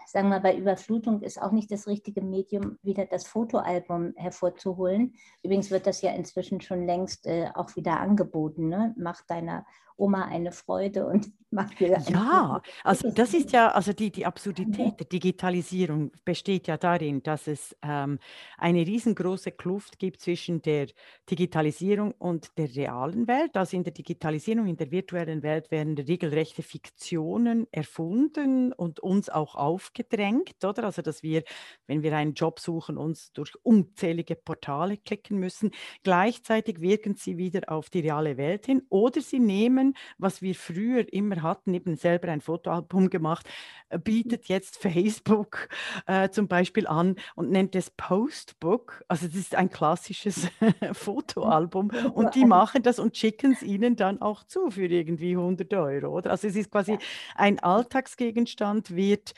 [0.06, 5.14] sagen wir mal, bei Überflutung ist auch nicht das richtige Medium, wieder das Fotoalbum hervorzuholen.
[5.42, 8.68] Übrigens wird das ja inzwischen schon längst äh, auch wieder angeboten.
[8.68, 8.94] Ne?
[8.96, 9.64] Mach deiner
[9.96, 14.98] Oma eine Freude und macht dir Ja, also das ist ja, also die, die Absurdität
[14.98, 18.18] der Digitalisierung besteht ja darin, dass es ähm,
[18.56, 20.86] eine riesengroße Kluft gibt zwischen der
[21.30, 23.54] Digitalisierung und der realen Welt.
[23.54, 29.51] Also in der Digitalisierung, in der virtuellen Welt werden regelrechte Fiktionen erfunden und uns auch
[29.54, 30.84] aufgedrängt, oder?
[30.84, 31.42] Also dass wir,
[31.86, 35.70] wenn wir einen Job suchen, uns durch unzählige Portale klicken müssen.
[36.02, 41.12] Gleichzeitig wirken sie wieder auf die reale Welt hin oder sie nehmen was wir früher
[41.12, 43.48] immer hatten, eben selber ein Fotoalbum gemacht,
[43.88, 45.68] äh, bietet jetzt Facebook
[46.06, 49.04] äh, zum Beispiel an und nennt es Postbook.
[49.08, 50.48] Also das ist ein klassisches
[50.92, 55.72] Fotoalbum und die machen das und schicken es ihnen dann auch zu für irgendwie 100
[55.74, 56.16] Euro.
[56.18, 56.30] Oder?
[56.30, 56.98] Also es ist quasi
[57.34, 59.31] ein Alltagsgegenstand, wird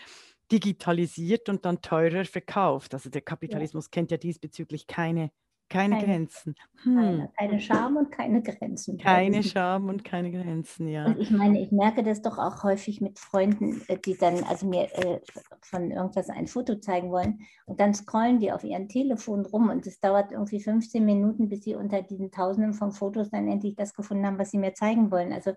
[0.51, 2.95] digitalisiert und dann teurer verkauft.
[2.95, 3.91] Also der Kapitalismus ja.
[3.91, 5.31] kennt ja diesbezüglich keine
[5.71, 6.55] keine, keine Grenzen.
[6.83, 6.95] Hm.
[6.95, 8.99] Keine, keine Scham und keine Grenzen.
[8.99, 11.07] Keine Scham und keine Grenzen, ja.
[11.07, 14.67] Und ich meine, ich merke das doch auch häufig mit Freunden, äh, die dann also
[14.67, 15.21] mir äh,
[15.63, 19.87] von irgendwas ein Foto zeigen wollen und dann scrollen die auf ihren Telefon rum und
[19.87, 23.95] es dauert irgendwie 15 Minuten, bis sie unter diesen Tausenden von Fotos dann endlich das
[23.95, 25.33] gefunden haben, was sie mir zeigen wollen.
[25.33, 25.55] Also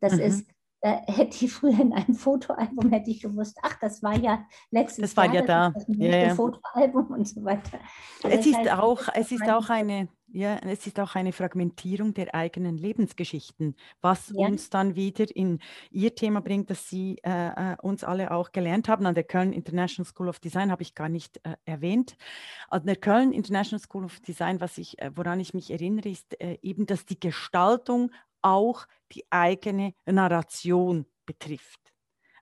[0.00, 0.20] das mhm.
[0.20, 0.50] ist
[0.82, 5.16] hätte ich früher in einem Fotoalbum hätte ich gewusst, ach, das war ja letztes das
[5.16, 5.70] war Jahr, ja da.
[5.70, 6.34] das ja, ja.
[6.34, 7.78] Fotoalbum und so weiter.
[8.22, 12.14] Also es ist heißt, auch, es ist auch eine, ja, es ist auch eine Fragmentierung
[12.14, 14.46] der eigenen Lebensgeschichten, was ja.
[14.46, 15.58] uns dann wieder in
[15.90, 19.04] Ihr Thema bringt, dass Sie äh, äh, uns alle auch gelernt haben.
[19.06, 22.16] An der Köln International School of Design habe ich gar nicht äh, erwähnt.
[22.68, 26.40] An der Köln International School of Design, was ich, äh, woran ich mich erinnere, ist
[26.40, 28.10] äh, eben, dass die Gestaltung
[28.42, 31.92] auch die eigene Narration betrifft.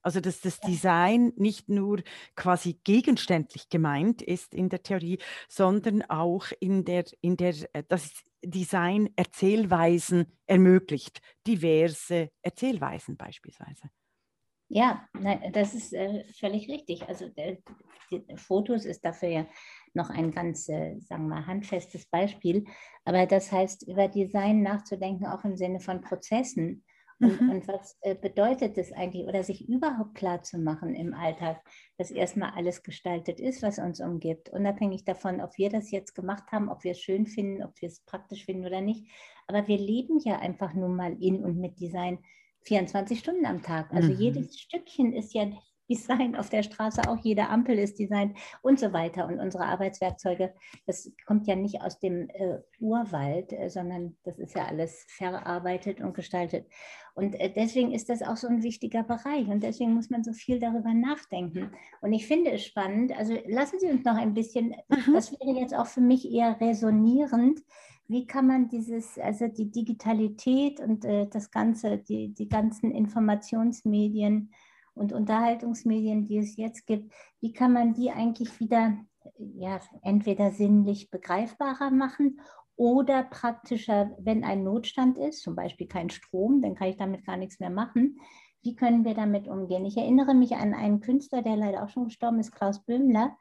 [0.03, 2.03] Also dass das Design nicht nur
[2.35, 8.13] quasi gegenständlich gemeint ist in der Theorie, sondern auch in der, in der äh, das
[8.43, 13.91] Design Erzählweisen ermöglicht, diverse Erzählweisen beispielsweise.
[14.69, 15.09] Ja,
[15.53, 17.03] das ist äh, völlig richtig.
[17.09, 17.31] Also
[18.37, 19.47] Fotos ist dafür ja
[19.99, 22.65] noch ein ganz, äh, sagen wir mal, handfestes Beispiel.
[23.05, 26.85] Aber das heißt, über Design nachzudenken, auch im Sinne von Prozessen
[27.21, 27.51] Und, mhm.
[27.51, 29.27] und was äh, bedeutet das eigentlich?
[29.27, 31.61] Oder sich überhaupt klar zu machen im Alltag,
[31.97, 34.51] dass erstmal alles gestaltet ist, was uns umgibt.
[34.51, 37.89] Unabhängig davon, ob wir das jetzt gemacht haben, ob wir es schön finden, ob wir
[37.89, 39.11] es praktisch finden oder nicht.
[39.49, 42.19] Aber wir leben ja einfach nun mal in und mit Design
[42.63, 43.93] 24 Stunden am Tag.
[43.93, 44.19] Also mhm.
[44.19, 45.51] jedes Stückchen ist ja
[45.89, 49.27] Design auf der Straße, auch jede Ampel ist Design und so weiter.
[49.27, 50.55] Und unsere Arbeitswerkzeuge,
[50.87, 56.01] das kommt ja nicht aus dem äh, Urwald, äh, sondern das ist ja alles verarbeitet
[56.01, 56.67] und gestaltet.
[57.15, 60.33] Und äh, deswegen ist das auch so ein wichtiger Bereich und deswegen muss man so
[60.33, 61.73] viel darüber nachdenken.
[62.01, 65.15] Und ich finde es spannend, also lassen Sie uns noch ein bisschen, mhm.
[65.15, 67.61] das wäre jetzt auch für mich eher resonierend,
[68.07, 74.51] wie kann man dieses, also die Digitalität und äh, das Ganze, die, die ganzen Informationsmedien
[74.99, 78.99] und Unterhaltungsmedien, die es jetzt gibt, wie kann man die eigentlich wieder
[79.39, 82.41] ja, entweder sinnlich begreifbarer machen
[82.77, 87.37] oder praktischer, wenn ein Notstand ist, zum Beispiel kein Strom, dann kann ich damit gar
[87.37, 88.21] nichts mehr machen.
[88.63, 89.85] Wie können wir damit umgehen?
[89.85, 93.37] Ich erinnere mich an einen Künstler, der leider auch schon gestorben ist, Klaus Böhmler.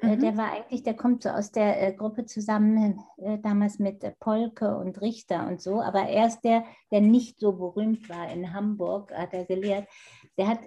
[0.00, 0.20] Äh, mhm.
[0.20, 4.76] Der war eigentlich, der kommt so aus der äh, Gruppe zusammen, äh, damals mit Polke
[4.76, 9.12] und Richter und so, aber er ist der, der nicht so berühmt war in Hamburg,
[9.14, 9.88] hat er gelehrt.
[10.36, 10.60] Der hat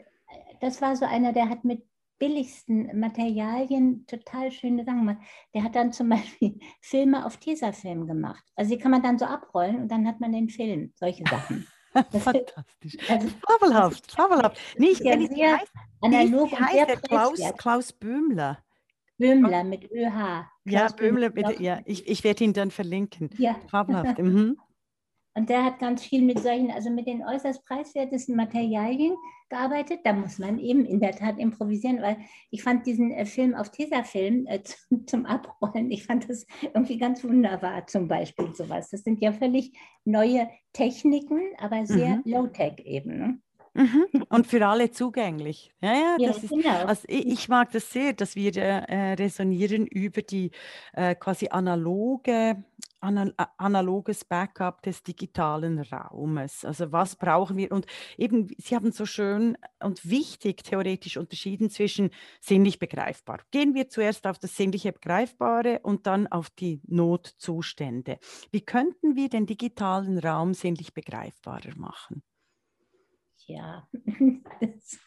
[0.61, 1.83] das war so einer, der hat mit
[2.19, 5.19] billigsten Materialien total schöne Sachen gemacht.
[5.53, 8.43] Der hat dann zum Beispiel Filme auf Tesafilm gemacht.
[8.55, 11.67] Also die kann man dann so abrollen und dann hat man den Film, solche Sachen.
[12.11, 12.95] Das Fantastisch.
[13.09, 14.59] Also, fabelhaft, fabelhaft.
[14.77, 15.59] Nicht, ja sehr
[16.01, 18.59] analog wie heißt der Klaus, Klaus Böhmler.
[19.17, 20.11] Böhmler mit ÖH.
[20.11, 21.79] Klaus ja, Böhmler, bitte, ja.
[21.85, 23.31] Ich, ich werde ihn dann verlinken.
[23.37, 23.55] Ja.
[23.71, 24.19] Fabelhaft.
[24.19, 24.59] Mhm.
[25.37, 29.15] Und der hat ganz viel mit solchen, also mit den äußerst preiswertesten Materialien
[29.49, 29.99] gearbeitet.
[30.03, 32.17] Da muss man eben in der Tat improvisieren, weil
[32.49, 36.97] ich fand diesen äh, Film auf Tesafilm äh, zum, zum, Abrollen, ich fand das irgendwie
[36.97, 38.89] ganz wunderbar, zum Beispiel sowas.
[38.89, 42.23] Das sind ja völlig neue Techniken, aber sehr mhm.
[42.25, 43.19] low-tech eben.
[43.19, 43.39] Ne?
[43.77, 44.07] Mhm.
[44.29, 45.71] Und für alle zugänglich.
[45.81, 46.85] Ja, ja, ja ist, genau.
[46.85, 50.51] also ich, ich, mag das sehr, dass wir äh, resonieren über die
[50.93, 52.63] äh, quasi analoge,
[52.99, 56.65] anal analoges Backup des digitalen Raumes.
[56.65, 57.71] Also was brauchen wir?
[57.71, 57.85] Und
[58.17, 62.09] eben, Sie haben so schön und wichtig theoretisch unterschieden zwischen
[62.41, 63.41] sinnlich begreifbar.
[63.51, 68.17] Gehen wir zuerst auf das sinnliche Begreifbare und dann auf die Notzustände.
[68.51, 72.23] Wie könnten wir den digitalen Raum sinnlich begreifbarer machen?
[73.47, 73.87] Ja,
[74.59, 74.99] das,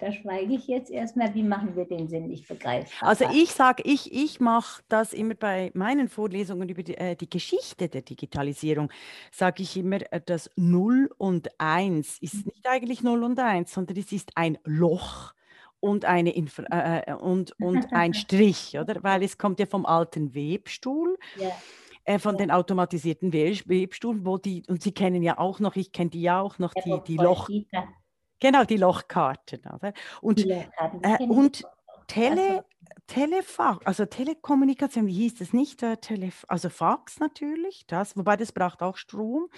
[0.00, 1.34] da schweige ich jetzt erstmal.
[1.34, 3.08] Wie machen wir den Sinn nicht begreifbar?
[3.08, 7.28] Also ich sage, ich, ich mache das immer bei meinen Vorlesungen über die, äh, die
[7.28, 8.90] Geschichte der Digitalisierung,
[9.32, 13.96] sage ich immer, äh, das 0 und 1 ist nicht eigentlich 0 und 1, sondern
[13.96, 15.34] es ist ein Loch
[15.80, 19.02] und, eine Inf äh, äh, und, und ein Strich, oder?
[19.02, 21.18] Weil es kommt ja vom alten Webstuhl.
[21.36, 21.50] Ja
[22.04, 26.10] äh, von den automatisierten Webstuhlen, wo die, und Sie kennen ja auch noch, ich kenne
[26.10, 27.48] die ja auch noch, die, die Loch...
[28.40, 29.62] Genau, die Lochkarten.
[29.72, 29.94] Oder?
[30.20, 31.62] Und, die Lochkarten, äh, und
[32.06, 32.64] Tele,
[33.06, 35.82] Telefach, also Telekommunikation, wie hieß das nicht?
[35.82, 39.48] Äh, Telef also Fax natürlich, das, wobei das braucht auch Strom.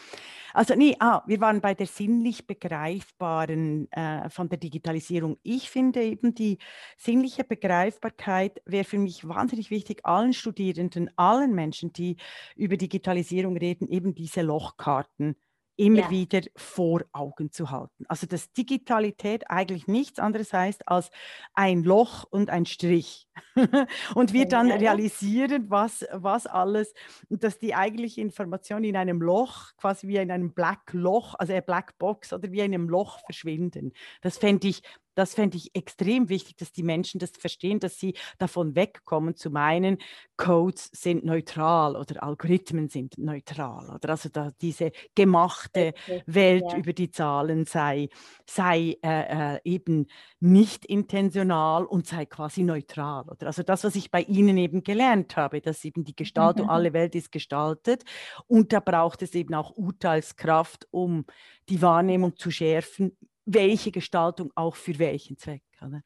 [0.53, 5.39] Also nee, ah, wir waren bei der sinnlich begreifbaren äh, von der Digitalisierung.
[5.45, 6.59] Ich finde eben die
[6.97, 12.17] sinnliche Begreifbarkeit wäre für mich wahnsinnig wichtig, allen Studierenden, allen Menschen, die
[12.57, 15.37] über Digitalisierung reden, eben diese Lochkarten
[15.77, 16.11] immer ja.
[16.11, 18.05] wieder vor Augen zu halten.
[18.09, 21.11] Also dass Digitalität eigentlich nichts anderes heißt als
[21.55, 23.29] ein Loch und ein Strich.
[24.15, 26.95] und wir dann realisieren, was, was alles,
[27.29, 31.62] dass die eigentliche Information in einem Loch, quasi wie in einem Black Loch, also eine
[31.62, 33.93] Black Box oder wie in einem Loch verschwinden.
[34.23, 34.83] Das fände ich
[35.16, 39.50] das fände ich extrem wichtig, dass die Menschen das verstehen, dass sie davon wegkommen zu
[39.50, 39.98] meinen,
[40.37, 45.94] Codes sind neutral oder Algorithmen sind neutral oder also da diese gemachte
[46.26, 46.76] Welt ja.
[46.76, 48.11] über die Zahlen sei,
[48.44, 50.07] sei äh, äh, eben
[50.40, 53.24] nicht intentional und sei quasi neutral.
[53.29, 56.70] Oder also das, was ich bei Ihnen eben gelernt habe, dass eben die Gestaltung, mhm.
[56.70, 58.05] alle Welt ist gestaltet
[58.46, 61.24] und da braucht es eben auch Urteilskraft, um
[61.70, 63.16] die Wahrnehmung zu schärfen,
[63.47, 65.63] welche Gestaltung auch für welchen Zweck.
[65.81, 66.03] Oder?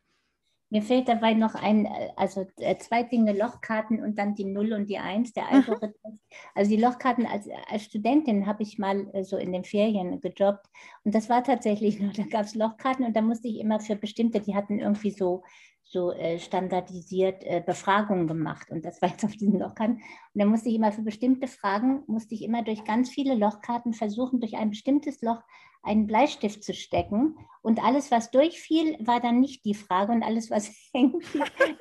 [0.73, 4.89] Mir fehlt dabei noch ein, also äh, zwei Dinge, Lochkarten und dann die Null und
[4.89, 6.21] die Eins, der Algorithmus.
[6.55, 10.65] Also die Lochkarten als, als Studentin habe ich mal äh, so in den Ferien gejobbt
[11.03, 13.97] und das war tatsächlich nur, da gab es Lochkarten und da musste ich immer für
[13.97, 15.43] bestimmte, die hatten irgendwie so
[15.91, 19.97] so äh, standardisiert äh, Befragungen gemacht und das war jetzt auf diesen Lochkarten.
[19.97, 20.03] Und
[20.35, 24.41] dann musste ich immer für bestimmte Fragen, musste ich immer durch ganz viele Lochkarten versuchen,
[24.41, 25.43] durch ein bestimmtes Loch
[25.83, 27.37] einen Bleistift zu stecken.
[27.63, 30.13] Und alles, was durchfiel, war dann nicht die Frage.
[30.13, 31.23] Und alles, was hängt,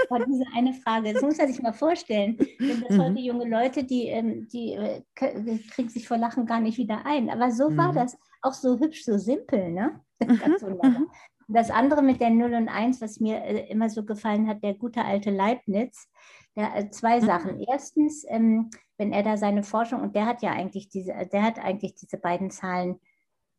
[0.09, 1.13] war diese eine Frage.
[1.13, 2.37] Das muss man sich mal vorstellen.
[2.59, 3.01] Denn das mhm.
[3.01, 7.29] heute junge Leute, die, ähm, die äh, kriegen sich vor Lachen gar nicht wieder ein.
[7.29, 7.77] Aber so mhm.
[7.77, 8.17] war das.
[8.41, 10.01] auch so hübsch, so simpel, ne?
[10.19, 11.07] Ganz mhm, wunderbar.
[11.51, 14.75] Das andere mit der 0 und 1, was mir äh, immer so gefallen hat, der
[14.75, 16.07] gute alte Leibniz,
[16.55, 17.25] der, äh, zwei mhm.
[17.25, 17.59] Sachen.
[17.59, 21.41] Erstens, ähm, wenn er da seine Forschung, und der hat ja eigentlich diese, äh, der
[21.41, 22.99] hat eigentlich diese beiden Zahlen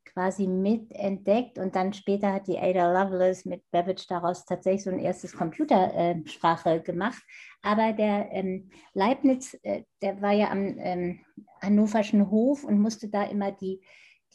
[0.05, 4.98] quasi mitentdeckt und dann später hat die Ada Lovelace mit Babbage daraus tatsächlich so ein
[4.98, 7.22] erstes Computersprache äh, gemacht.
[7.62, 11.20] Aber der ähm, Leibniz, äh, der war ja am ähm,
[11.61, 13.81] Hannoverschen Hof und musste da immer die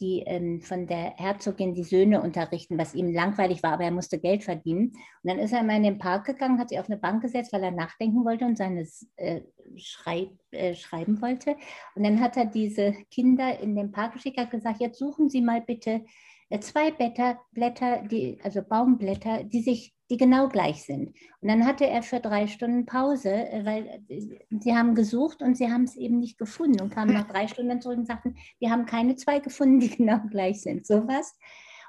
[0.00, 4.18] die ähm, von der Herzogin die Söhne unterrichten, was ihm langweilig war, aber er musste
[4.18, 4.92] Geld verdienen.
[5.22, 7.52] Und dann ist er mal in den Park gegangen, hat sich auf eine Bank gesetzt,
[7.52, 9.40] weil er nachdenken wollte und seine äh,
[9.76, 11.56] Schreib, äh, schreiben wollte.
[11.94, 15.40] Und dann hat er diese Kinder in den Park geschickt, hat gesagt, jetzt suchen Sie
[15.40, 16.04] mal bitte
[16.50, 21.14] äh, zwei Blätter, Blätter, die, also Baumblätter, die sich die genau gleich sind.
[21.40, 24.20] Und dann hatte er für drei Stunden Pause, äh, weil äh,
[24.60, 27.80] sie haben gesucht und sie haben es eben nicht gefunden und kamen nach drei Stunden
[27.80, 30.86] zurück und sagten, wir haben keine zwei gefunden, die genau gleich sind.
[30.86, 31.36] Sowas.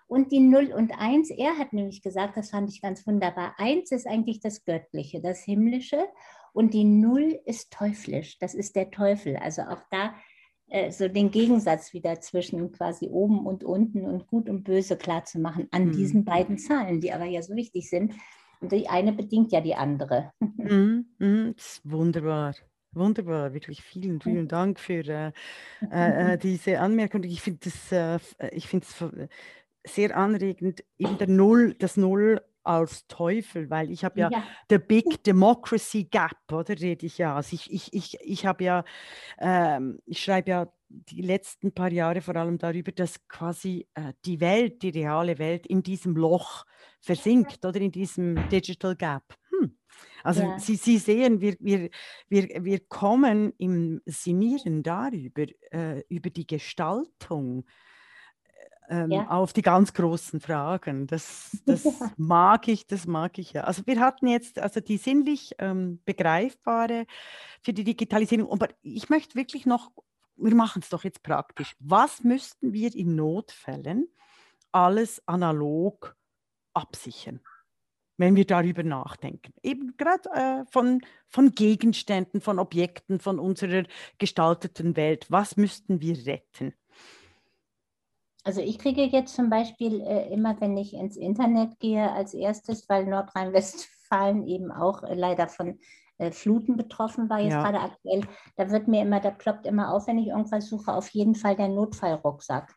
[0.08, 3.92] Und die 0 und 1, er hat nämlich gesagt, das fand ich ganz wunderbar, 1
[3.92, 6.08] ist eigentlich das Göttliche, das Himmlische
[6.54, 9.36] und die 0 ist teuflisch, das ist der Teufel.
[9.36, 10.16] Also auch da
[10.70, 15.24] äh, so den Gegensatz wieder zwischen quasi oben und unten und gut und böse klar
[15.24, 15.92] zu machen an mhm.
[15.94, 18.14] diesen beiden Zahlen, die aber ja so wichtig sind.
[18.60, 20.32] Und die eine bedingt ja die andere.
[20.58, 22.54] Mhm, mhm, wunderbar.
[22.92, 25.32] Wunderbar, wirklich vielen, vielen Dank für äh,
[25.92, 27.24] äh, äh diese Anmerkung.
[27.24, 28.20] Ich finde es äh,
[28.52, 28.68] ich
[29.86, 34.78] sehr anregend, eben der Null, das Null als Teufel, weil ich habe ja, ja the
[34.78, 37.36] Big Democracy Gap, oder rede ich ja.
[37.36, 38.84] Also ich, ich, ich, ich habe ja,
[39.40, 44.40] ähm, ich schreibe ja die letzten paar Jahre vor allem darüber, dass quasi äh, die
[44.40, 46.66] Welt, die reale Welt in diesem Loch
[47.02, 49.24] versinkt oder in diesem Digital Gap.
[49.50, 49.78] Hm.
[50.24, 50.60] Also ja.
[50.60, 51.90] Sie, Sie sehen, wir, wir,
[52.30, 57.66] wir, wir kommen im Sinieren darüber, äh, über die Gestaltung
[58.90, 59.28] ähm, ja.
[59.30, 61.08] auf die ganz großen Fragen.
[61.08, 61.92] Das, das ja.
[62.18, 63.64] mag ich, das mag ich ja.
[63.64, 67.06] Also wir hatten jetzt also die sinnlich ähm, begreifbare
[67.62, 69.92] für die Digitalisierung, aber ich möchte wirklich noch,
[70.36, 71.76] wir machen es doch jetzt praktisch.
[71.80, 74.08] Was müssten wir in Notfällen
[74.72, 76.16] alles analog
[76.74, 77.42] absichern?
[78.18, 79.54] wenn wir darüber nachdenken.
[79.64, 83.84] Eben gerade äh, von, von Gegenständen, von Objekten, von unserer
[84.18, 85.28] gestalteten Welt.
[85.30, 86.74] Was müssten wir retten?
[88.48, 92.88] Also ich kriege jetzt zum Beispiel äh, immer, wenn ich ins Internet gehe, als erstes,
[92.88, 95.80] weil Nordrhein-Westfalen eben auch äh, leider von
[96.18, 97.62] äh, Fluten betroffen war, jetzt ja.
[97.62, 98.22] gerade aktuell,
[98.56, 101.58] da wird mir immer, da ploppt immer auf, wenn ich irgendwas suche, auf jeden Fall
[101.58, 102.74] der Notfallrucksack.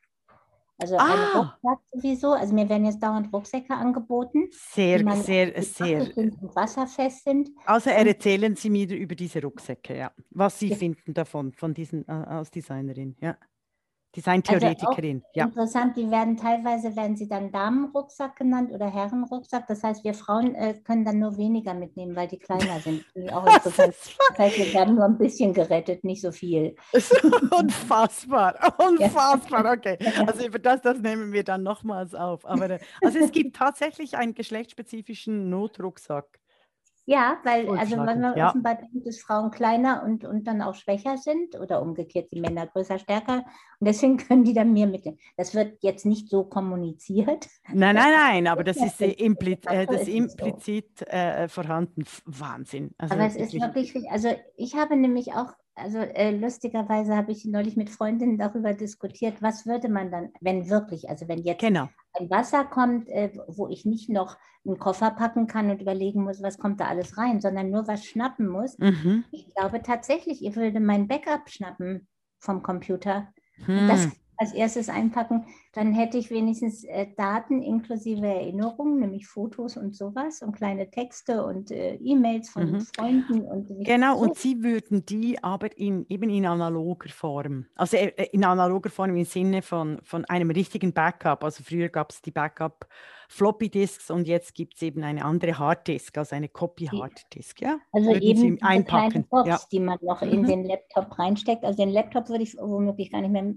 [0.76, 1.04] Also ah.
[1.04, 2.32] ein Rucksack sowieso.
[2.32, 4.48] Also mir werden jetzt dauernd Rucksäcke angeboten.
[4.50, 6.16] Sehr, sehr, sehr.
[6.16, 7.50] Und wasserfest sind.
[7.64, 10.10] Also erzählen Sie mir über diese Rucksäcke, ja.
[10.30, 10.76] Was Sie ja.
[10.76, 13.36] finden davon, von diesen äh, als Designerin, ja.
[14.16, 15.44] Designtheoretikerin, also ja.
[15.44, 19.68] Interessant, die werden teilweise werden sie dann Damenrucksack genannt oder Herrenrucksack.
[19.68, 23.04] Das heißt, wir Frauen äh, können dann nur weniger mitnehmen, weil die kleiner sind.
[23.32, 23.94] auch interessant.
[24.30, 26.74] Das heißt, wir werden nur ein bisschen gerettet, nicht so viel.
[27.56, 29.72] Unfassbar, unfassbar.
[29.72, 29.96] Okay,
[30.26, 32.44] also über das, das nehmen wir dann nochmals auf.
[32.44, 36.39] Aber äh, also es gibt tatsächlich einen geschlechtsspezifischen Notrucksack.
[37.10, 38.50] Ja, weil also wenn man ja.
[38.50, 42.68] offenbar denkt, dass Frauen kleiner und, und dann auch schwächer sind oder umgekehrt die Männer
[42.68, 43.38] größer, stärker
[43.80, 45.18] und deswegen können die dann mehr mitnehmen.
[45.36, 47.48] Das wird jetzt nicht so kommuniziert.
[47.66, 51.06] Nein, nein, nein, aber das ist, äh, impliz äh, das implizit so.
[51.06, 52.04] äh, vorhanden.
[52.26, 52.94] Wahnsinn.
[52.96, 57.44] Also aber es ist wirklich, also ich habe nämlich auch also äh, lustigerweise habe ich
[57.44, 61.88] neulich mit Freundinnen darüber diskutiert, was würde man dann, wenn wirklich, also wenn jetzt genau.
[62.12, 66.42] ein Wasser kommt, äh, wo ich nicht noch einen Koffer packen kann und überlegen muss,
[66.42, 68.78] was kommt da alles rein, sondern nur was schnappen muss.
[68.78, 69.24] Mhm.
[69.30, 72.08] Ich glaube tatsächlich, ihr würde mein Backup schnappen
[72.40, 73.32] vom Computer.
[73.64, 73.88] Hm.
[73.88, 74.08] Das
[74.40, 80.40] als erstes einpacken, dann hätte ich wenigstens äh, Daten inklusive Erinnerungen, nämlich Fotos und sowas
[80.40, 82.80] und kleine Texte und äh, E-Mails von mhm.
[82.80, 83.42] Freunden.
[83.42, 84.22] Und genau, so.
[84.22, 88.88] und Sie würden die aber in, eben in analoger Form, also äh, äh, in analoger
[88.88, 91.44] Form im Sinne von, von einem richtigen Backup.
[91.44, 92.88] Also früher gab es die Backup
[93.28, 97.60] Floppy Disks und jetzt gibt es eben eine andere Harddisk, also eine Copy Harddisk.
[97.60, 97.78] Ja?
[97.92, 99.26] Also Würden eben Sie einpacken.
[99.28, 99.60] Box, ja.
[99.70, 100.46] die man noch in mhm.
[100.46, 101.62] den Laptop reinsteckt.
[101.62, 103.54] Also den Laptop würde ich womöglich gar nicht mehr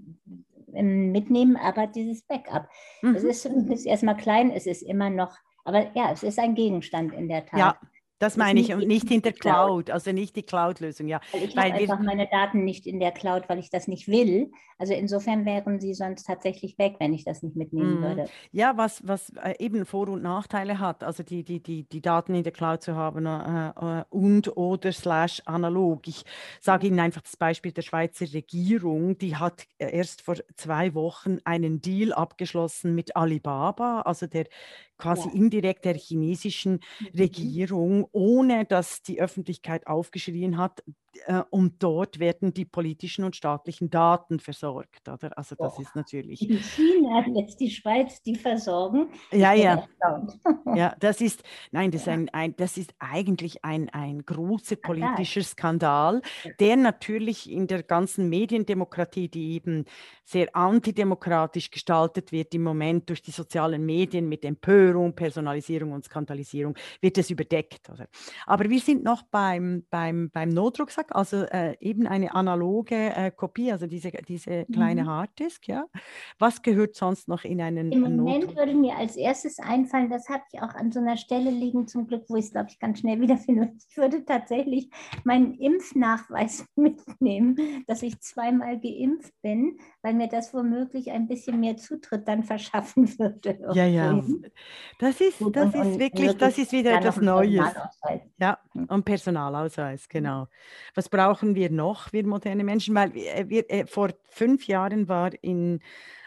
[0.74, 2.68] mitnehmen, aber dieses Backup.
[3.02, 3.14] Mhm.
[3.14, 7.12] Es ist, ist erstmal klein, es ist immer noch, aber ja, es ist ein Gegenstand
[7.14, 7.58] in der Tat.
[7.58, 7.78] Ja.
[8.18, 11.20] Das meine ich und nicht in der Cloud, also nicht die Cloud-Lösung, ja.
[11.32, 14.50] Weil ich habe einfach meine Daten nicht in der Cloud, weil ich das nicht will.
[14.78, 18.02] Also insofern wären sie sonst tatsächlich weg, wenn ich das nicht mitnehmen mm.
[18.02, 18.26] würde.
[18.50, 22.34] Ja, was, was äh, eben Vor- und Nachteile hat, also die, die, die, die Daten
[22.34, 26.08] in der Cloud zu haben äh, äh und oder slash analog.
[26.08, 26.24] Ich
[26.60, 31.80] sage Ihnen einfach das Beispiel der Schweizer Regierung, die hat erst vor zwei Wochen einen
[31.80, 34.46] Deal abgeschlossen mit Alibaba, also der
[34.98, 35.34] quasi ja.
[35.34, 37.06] indirekt der chinesischen mhm.
[37.18, 40.82] Regierung, ohne dass die Öffentlichkeit aufgeschrien hat,
[41.50, 45.08] und dort werden die politischen und staatlichen Daten versorgt.
[45.08, 45.36] Oder?
[45.36, 45.82] Also das oh.
[45.82, 46.48] ist natürlich.
[46.48, 49.08] In China jetzt die Schweiz die versorgen.
[49.32, 49.86] Ja, ja.
[50.74, 52.12] ja, das ist, nein, das, ja.
[52.14, 56.20] ist, ein, ein, das ist eigentlich ein, ein großer politischer Skandal,
[56.60, 59.84] der natürlich in der ganzen Mediendemokratie, die eben
[60.24, 66.74] sehr antidemokratisch gestaltet wird im Moment durch die sozialen Medien mit Empörung, Personalisierung und Skandalisierung,
[67.00, 67.90] wird es überdeckt.
[67.90, 68.08] Oder?
[68.46, 73.72] Aber wir sind noch beim, beim, beim Notrucksack also äh, eben eine analoge äh, Kopie,
[73.72, 75.08] also diese, diese kleine mhm.
[75.08, 75.86] Harddisk, ja.
[76.38, 80.28] Was gehört sonst noch in einen Im Moment Not würde mir als erstes einfallen, das
[80.28, 82.78] habe ich auch an so einer Stelle liegen, zum Glück, wo ich es, glaube ich,
[82.78, 83.72] ganz schnell wiederfinde.
[83.88, 84.90] Ich würde tatsächlich
[85.24, 91.78] meinen Impfnachweis mitnehmen, dass ich zweimal geimpft bin, weil mir das womöglich ein bisschen mehr
[91.78, 93.58] Zutritt dann verschaffen würde.
[93.72, 94.22] Ja, ja.
[94.98, 97.72] Das ist, Gut, das und, ist wirklich, das ist wieder etwas Neues.
[98.38, 98.84] Ja, hm.
[98.84, 100.46] und Personalausweis, genau.
[100.94, 102.94] Was brauchen wir noch, wir moderne Menschen?
[102.94, 105.80] Weil wir, äh, wir äh, vor fünf Jahren war in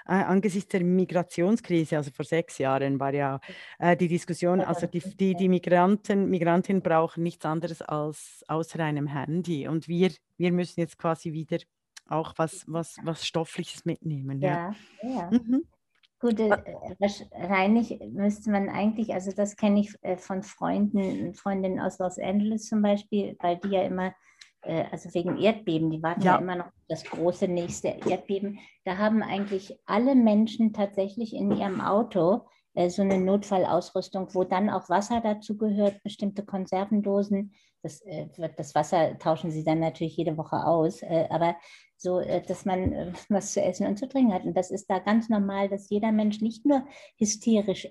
[0.08, 3.40] äh, angesichts der Migrationskrise, also vor sechs Jahren, war ja
[3.78, 9.06] äh, die Diskussion, also die, die, die Migranten, Migrantinnen brauchen nichts anderes als außer einem
[9.06, 9.68] Handy.
[9.68, 11.58] Und wir, wir müssen jetzt quasi wieder
[12.10, 14.40] auch was, was, was Stoffliches mitnehmen.
[14.42, 15.10] Ja, ja.
[15.10, 15.30] ja.
[15.32, 15.64] Mhm.
[16.20, 16.50] Gut, äh,
[16.98, 22.68] wahrscheinlich müsste man eigentlich, also das kenne ich äh, von Freunden, Freundinnen aus Los Angeles
[22.68, 24.14] zum Beispiel, weil die ja immer
[24.62, 26.34] äh, also wegen Erdbeben, die warten ja.
[26.34, 26.40] ja.
[26.40, 28.60] immer noch das große nächste Erdbeben.
[28.84, 34.70] Da haben eigentlich alle Menschen tatsächlich in ihrem Auto äh, so eine Notfallausrüstung, wo dann
[34.70, 37.54] auch Wasser dazu gehört, bestimmte Konservendosen.
[37.82, 38.28] Das, äh,
[38.58, 41.56] das Wasser tauschen sie dann natürlich jede Woche aus, äh, aber
[41.98, 44.46] so äh, dass man äh, was zu essen und zu trinken hat.
[44.46, 46.84] Und das ist da ganz normal, dass jeder Mensch, nicht nur
[47.18, 47.88] hysterisch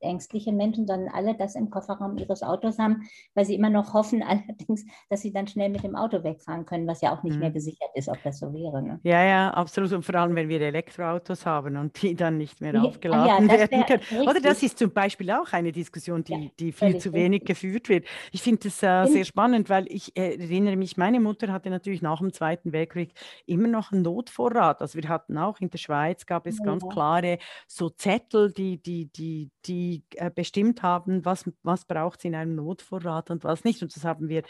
[0.00, 4.22] ängstliche Menschen, sondern alle das im Kofferraum ihres Autos haben, weil sie immer noch hoffen,
[4.26, 7.40] allerdings, dass sie dann schnell mit dem Auto wegfahren können, was ja auch nicht mhm.
[7.40, 8.82] mehr gesichert ist, ob das so wäre.
[8.82, 9.00] Ne?
[9.02, 9.92] Ja, ja, absolut.
[9.92, 13.84] Und vor allem, wenn wir Elektroautos haben und die dann nicht mehr aufgeladen ja, werden
[13.86, 14.00] können.
[14.00, 14.28] Richtig.
[14.28, 17.60] Oder das ist zum Beispiel auch eine Diskussion, die, ja, die viel zu wenig richtig.
[17.60, 18.06] geführt wird.
[18.32, 22.02] Ich finde das äh, sehr spannend, weil ich äh, erinnere mich, meine Mutter hatte natürlich
[22.02, 23.12] nach dem Zweiten Weltkrieg
[23.48, 24.80] immer noch einen Notvorrat.
[24.80, 26.64] Also wir hatten auch in der Schweiz gab es ja.
[26.64, 32.24] ganz klare so Zettel, die, die, die, die äh, bestimmt haben, was, was braucht es
[32.24, 33.82] in einem Notvorrat und was nicht.
[33.82, 34.42] Und das haben wir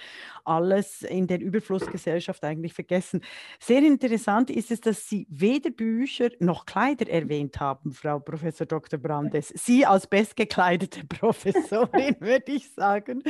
[0.44, 3.22] alles in der Überflussgesellschaft eigentlich vergessen.
[3.61, 8.99] Sehr interessant ist es, dass Sie weder Bücher noch Kleider erwähnt haben, Frau Professor Dr.
[8.99, 9.49] Brandes.
[9.55, 13.22] Sie als bestgekleidete Professorin, würde ich sagen,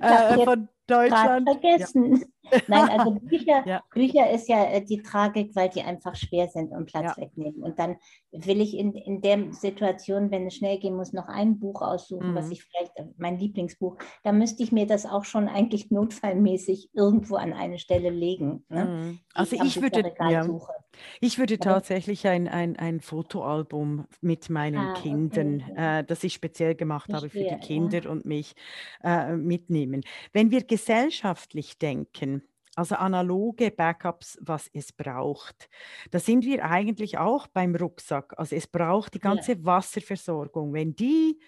[0.00, 1.48] äh, von Deutschland.
[1.48, 2.24] vergessen.
[2.41, 2.41] Ja.
[2.66, 3.82] Nein, also Bücher, ja.
[3.92, 7.22] Bücher ist ja äh, die Tragik, weil die einfach schwer sind und Platz ja.
[7.22, 7.62] wegnehmen.
[7.62, 7.96] Und dann
[8.32, 12.32] will ich in, in der Situation, wenn es schnell gehen muss, noch ein Buch aussuchen,
[12.32, 12.34] mhm.
[12.34, 16.90] was ich vielleicht, äh, mein Lieblingsbuch, da müsste ich mir das auch schon eigentlich notfallmäßig
[16.94, 18.64] irgendwo an eine Stelle legen.
[18.68, 18.84] Ne?
[18.84, 19.18] Mhm.
[19.34, 20.46] Also ich, ich würde, ja,
[21.20, 26.00] ich würde tatsächlich ein, ein, ein Fotoalbum mit meinen ah, Kindern, okay.
[26.00, 28.54] äh, das ich speziell gemacht ich habe für die Kinder und mich
[29.02, 30.02] äh, mitnehmen.
[30.32, 32.31] Wenn wir gesellschaftlich denken,
[32.74, 35.68] also analoge Backups, was es braucht.
[36.10, 38.34] Da sind wir eigentlich auch beim Rucksack.
[38.38, 39.64] Also es braucht die ganze ja.
[39.64, 40.72] Wasserversorgung.
[40.72, 41.38] Wenn die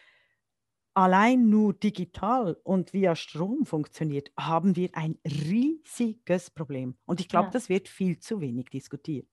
[0.94, 6.96] allein nur digital und via Strom funktioniert, haben wir ein riesiges Problem.
[7.06, 7.52] Und ich glaube, ja.
[7.52, 9.28] das wird viel zu wenig diskutiert.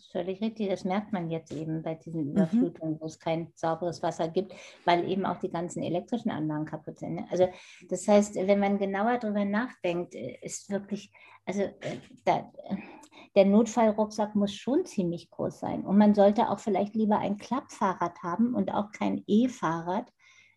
[0.00, 0.68] Das ist völlig richtig.
[0.70, 2.30] Das merkt man jetzt eben bei diesen mhm.
[2.30, 3.00] Überflutungen, mhm.
[3.00, 4.54] wo es kein sauberes Wasser gibt,
[4.86, 7.16] weil eben auch die ganzen elektrischen Anlagen kaputt sind.
[7.16, 7.26] Ne?
[7.30, 7.48] Also
[7.88, 11.12] das heißt, wenn man genauer darüber nachdenkt, äh, ist wirklich,
[11.44, 12.50] also äh, da,
[13.34, 15.84] der Notfallrucksack muss schon ziemlich groß sein.
[15.84, 20.10] Und man sollte auch vielleicht lieber ein Klappfahrrad haben und auch kein E-Fahrrad,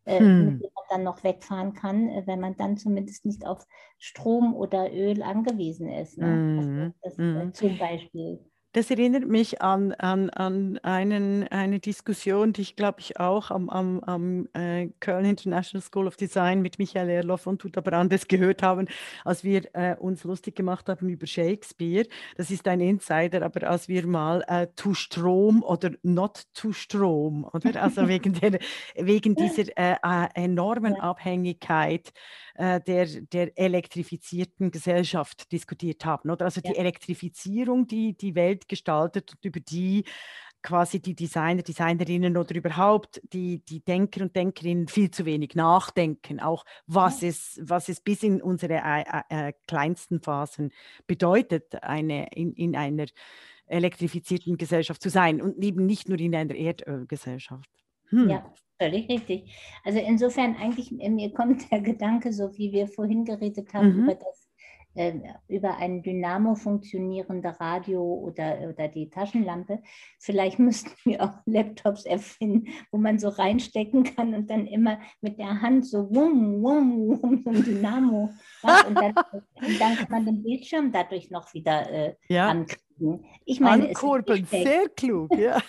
[0.05, 0.45] äh, hm.
[0.45, 3.67] mit dem man dann noch wegfahren kann, wenn man dann zumindest nicht auf
[3.97, 6.17] Strom oder Öl angewiesen ist.
[6.17, 6.27] Ne?
[6.27, 6.93] Hm.
[7.01, 7.53] Das, das, hm.
[7.53, 8.39] Zum Beispiel.
[8.73, 13.69] Das erinnert mich an, an, an einen, eine Diskussion, die ich glaube ich auch am,
[13.69, 18.63] am, am äh, Köln International School of Design mit Michael Erloff und Tuta Brandes gehört
[18.63, 18.87] haben,
[19.25, 22.07] als wir äh, uns lustig gemacht haben über Shakespeare.
[22.35, 27.47] Das ist ein Insider, aber als wir mal äh, to Strom oder not to Strom,
[27.53, 27.79] oder?
[27.79, 28.57] Also wegen, der,
[28.95, 32.11] wegen dieser äh, äh, enormen Abhängigkeit
[32.55, 36.29] äh, der, der elektrifizierten Gesellschaft diskutiert haben.
[36.29, 36.45] Oder?
[36.45, 40.03] Also die Elektrifizierung, die die Welt gestaltet und über die
[40.63, 46.39] quasi die Designer, Designerinnen oder überhaupt die, die Denker und Denkerinnen viel zu wenig nachdenken,
[46.39, 47.27] auch was, ja.
[47.29, 50.71] es, was es bis in unsere äh, äh, äh, kleinsten Phasen
[51.05, 53.05] bedeutet, eine, in, in einer
[53.65, 57.69] elektrifizierten Gesellschaft zu sein und eben nicht nur in einer Erdölgesellschaft.
[58.13, 58.29] Hm.
[58.29, 59.51] Ja, völlig richtig.
[59.83, 64.03] Also insofern eigentlich, mir kommt der Gedanke, so wie wir vorhin geredet haben, mhm.
[64.03, 64.43] über das
[64.95, 65.13] äh,
[65.47, 69.81] über ein Dynamo funktionierende Radio oder, oder die Taschenlampe.
[70.19, 75.39] Vielleicht müssten wir auch Laptops erfinden, wo man so reinstecken kann und dann immer mit
[75.39, 78.29] der Hand so wum, wum, wum, so ein Dynamo
[78.61, 79.13] macht und dann,
[79.55, 82.49] und dann kann man den Bildschirm dadurch noch wieder äh, ja.
[82.49, 82.82] ankriegen.
[83.45, 85.61] Ich meine, Ankurbeln, sehr klug, ja.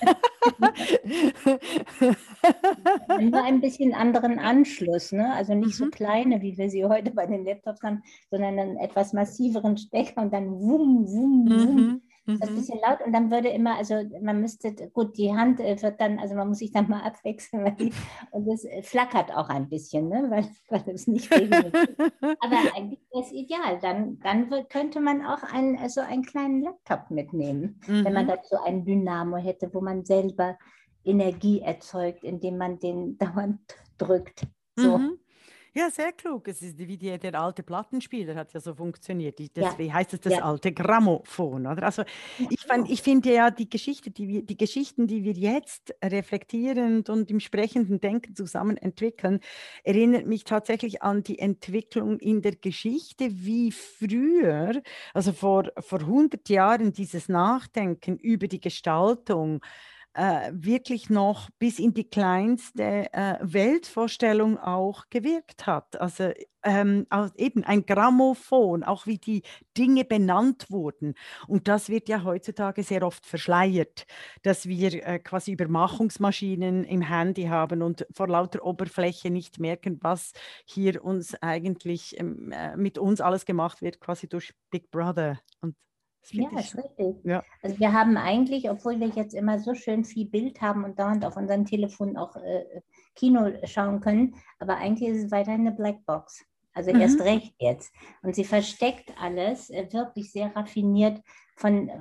[3.21, 5.33] Nur ein bisschen anderen Anschluss, ne?
[5.33, 5.85] also nicht mhm.
[5.85, 10.23] so kleine, wie wir sie heute bei den Laptops haben, sondern einen etwas massiveren Stecker
[10.23, 11.77] und dann wum, wum, wum.
[11.77, 12.03] Mhm.
[12.27, 12.57] Das ist ein mhm.
[12.57, 16.19] bisschen laut und dann würde immer, also man müsste, gut, die Hand äh, wird dann,
[16.19, 17.93] also man muss sich dann mal abwechseln, die,
[18.31, 20.27] und es äh, flackert auch ein bisschen, ne?
[20.31, 20.47] weil,
[20.87, 21.75] weil es nicht regnet.
[22.41, 23.79] Aber eigentlich wäre es ideal.
[23.83, 28.05] Dann, dann könnte man auch einen, also einen kleinen Laptop mitnehmen, mhm.
[28.07, 28.31] wenn man mhm.
[28.31, 30.57] dazu ein Dynamo hätte, wo man selber
[31.05, 33.61] Energie erzeugt, indem man den dauernd
[33.99, 34.47] drückt.
[34.77, 34.97] So.
[34.97, 35.19] Mhm.
[35.77, 36.47] Ja, sehr klug.
[36.47, 39.41] Es ist wie die, der alte Plattenspieler hat ja so funktioniert.
[39.41, 39.95] Deswegen ja.
[39.95, 40.45] heißt es das ja.
[40.45, 41.67] alte Grammophon.
[41.67, 41.83] Oder?
[41.83, 42.05] Also
[42.39, 47.29] ich, ich finde ja die Geschichte, die wir, die Geschichten, die wir jetzt reflektierend und
[47.29, 49.41] im sprechenden Denken zusammen entwickeln,
[49.83, 54.81] erinnert mich tatsächlich an die Entwicklung in der Geschichte, wie früher,
[55.13, 59.61] also vor, vor 100 Jahren, dieses Nachdenken über die Gestaltung
[60.15, 66.01] äh, wirklich noch bis in die kleinste äh, Weltvorstellung auch gewirkt hat.
[66.01, 67.07] Also ähm,
[67.37, 69.43] eben ein Grammophon, auch wie die
[69.77, 71.15] Dinge benannt wurden.
[71.47, 74.07] Und das wird ja heutzutage sehr oft verschleiert,
[74.43, 80.33] dass wir äh, quasi Übermachungsmaschinen im Handy haben und vor lauter Oberfläche nicht merken, was
[80.65, 85.41] hier uns eigentlich ähm, äh, mit uns alles gemacht wird, quasi durch Big Brother.
[85.61, 85.75] Und
[86.33, 87.17] ja, ist richtig.
[87.25, 87.43] Ja.
[87.63, 91.25] Also wir haben eigentlich, obwohl wir jetzt immer so schön viel Bild haben und dauernd
[91.25, 92.65] auf unseren Telefonen auch äh,
[93.15, 96.45] Kino schauen können, aber eigentlich ist es weiterhin eine Blackbox.
[96.75, 97.01] Also mhm.
[97.01, 97.95] erst recht jetzt.
[98.23, 101.21] Und sie versteckt alles äh, wirklich sehr raffiniert
[101.57, 101.99] von, äh,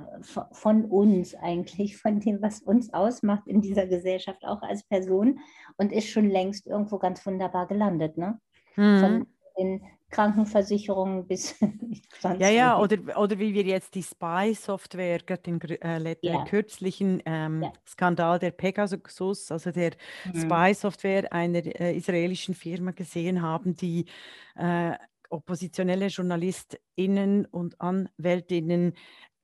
[0.52, 5.38] von uns eigentlich, von dem, was uns ausmacht in dieser Gesellschaft, auch als Person
[5.76, 8.18] und ist schon längst irgendwo ganz wunderbar gelandet.
[8.18, 8.40] Ne?
[8.76, 9.00] Mhm.
[9.00, 9.26] Von
[9.58, 9.82] den
[10.14, 11.56] Krankenversicherung bis
[12.38, 16.44] Ja, ja, oder, oder wie wir jetzt die Spy-Software, den äh, ja.
[16.44, 17.72] kürzlichen ähm, ja.
[17.86, 19.92] Skandal der Pegasus, also der
[20.32, 20.40] mhm.
[20.40, 24.06] Spy-Software einer äh, israelischen Firma gesehen haben, die
[24.56, 24.92] äh,
[25.28, 28.94] oppositionelle JournalistInnen und AnwältInnen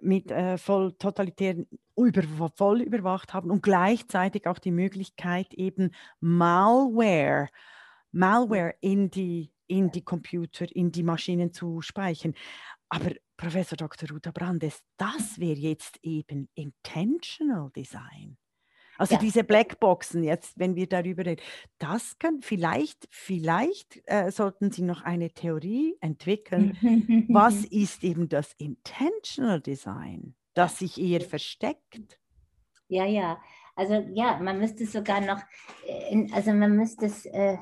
[0.01, 1.67] mit äh, voll totalitären
[1.97, 2.23] über,
[2.55, 5.91] voll überwacht haben und gleichzeitig auch die Möglichkeit eben
[6.21, 7.49] Malware,
[8.13, 12.35] Malware in die in die Computer, in die Maschinen zu speichern.
[12.89, 14.11] Aber Professor Dr.
[14.11, 18.37] Ruta Brandes, das wäre jetzt eben Intentional Design.
[18.99, 19.21] Also ja.
[19.21, 21.41] diese Blackboxen, jetzt, wenn wir darüber reden,
[21.79, 26.77] das kann vielleicht, vielleicht äh, sollten Sie noch eine Theorie entwickeln.
[27.29, 32.21] was ist eben das Intentional Design, das sich eher versteckt?
[32.89, 33.41] Ja, ja.
[33.75, 35.41] Also ja, man müsste sogar noch,
[35.87, 37.57] äh, also man müsste es äh,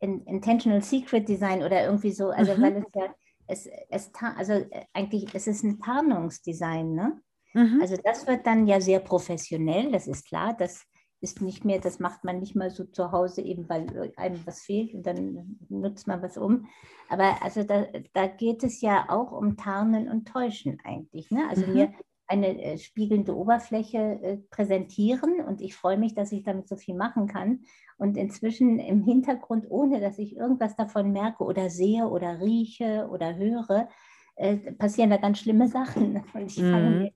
[0.00, 2.62] Intentional Secret Design oder irgendwie so, also mhm.
[2.62, 3.14] weil es ja,
[3.48, 7.20] es, es, also äh, eigentlich, es ist ein Tarnungsdesign, ne?
[7.54, 7.80] Mhm.
[7.80, 10.84] Also das wird dann ja sehr professionell, das ist klar, das
[11.20, 14.60] ist nicht mehr, das macht man nicht mal so zu Hause eben, weil einem was
[14.60, 16.66] fehlt und dann nutzt man was um.
[17.08, 21.30] Aber also da, da geht es ja auch um Tarnen und Täuschen eigentlich.
[21.30, 21.48] Ne?
[21.48, 21.72] Also mhm.
[21.72, 21.92] mir
[22.28, 26.94] eine äh, spiegelnde Oberfläche äh, präsentieren und ich freue mich, dass ich damit so viel
[26.94, 27.60] machen kann.
[27.96, 33.34] Und inzwischen im Hintergrund, ohne dass ich irgendwas davon merke oder sehe oder rieche oder
[33.36, 33.88] höre,
[34.36, 36.22] äh, passieren da ganz schlimme Sachen.
[36.34, 36.70] Und ich mhm.
[36.70, 37.12] fange mir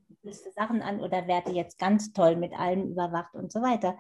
[0.55, 3.99] Sachen an oder werde jetzt ganz toll mit allem überwacht und so weiter.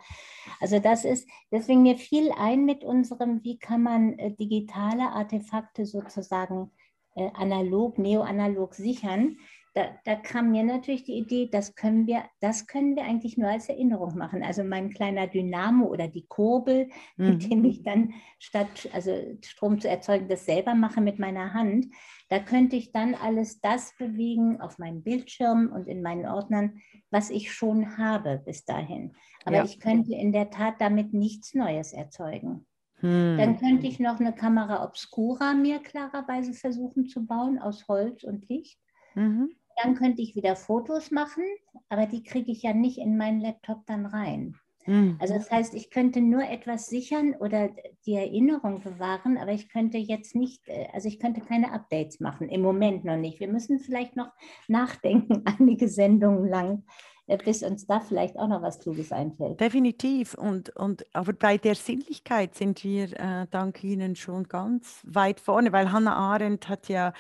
[0.61, 6.71] Also das ist, deswegen mir fiel ein mit unserem, wie kann man digitale Artefakte sozusagen
[7.17, 9.37] analog, neoanalog sichern
[9.75, 13.49] da, da, kam mir natürlich die Idee, das können wir, das können wir eigentlich nur
[13.49, 14.43] als Erinnerung machen.
[14.43, 17.29] Also mein kleiner Dynamo oder die Kurbel, mhm.
[17.29, 19.13] mit dem ich dann statt also
[19.43, 21.87] Strom zu erzeugen, das selber mache mit meiner Hand,
[22.29, 26.79] da könnte ich dann alles das bewegen auf meinem Bildschirm und in meinen Ordnern,
[27.11, 29.15] was ich schon habe bis dahin.
[29.45, 29.65] Aber ja.
[29.65, 32.67] ich könnte in der Tat damit nichts Neues erzeugen.
[32.97, 33.37] Hm.
[33.37, 38.49] Dann könnte ich noch eine Kamera Obscura mir klarerweise versuchen zu bauen aus Holz und
[38.49, 38.79] Licht.
[39.15, 39.51] Mhm.
[39.83, 41.45] Dann könnte ich wieder Fotos machen,
[41.89, 44.57] aber die kriege ich ja nicht in meinen Laptop dann rein.
[44.87, 45.17] Mhm.
[45.21, 47.71] Also das heißt, ich könnte nur etwas sichern oder
[48.07, 52.49] die Erinnerung bewahren, aber ich könnte jetzt nicht, äh, also ich könnte keine Updates machen,
[52.49, 53.41] im Moment noch nicht.
[53.41, 54.31] Wir müssen vielleicht noch
[54.69, 56.85] nachdenken, einige Sendungen lang,
[57.27, 59.61] äh, bis uns da vielleicht auch noch was Kluges einfällt.
[59.61, 60.35] Definitiv.
[60.35, 65.73] Und, und, aber bei der Sinnlichkeit sind wir äh, dank Ihnen schon ganz weit vorne,
[65.73, 67.13] weil Hannah Arendt hat ja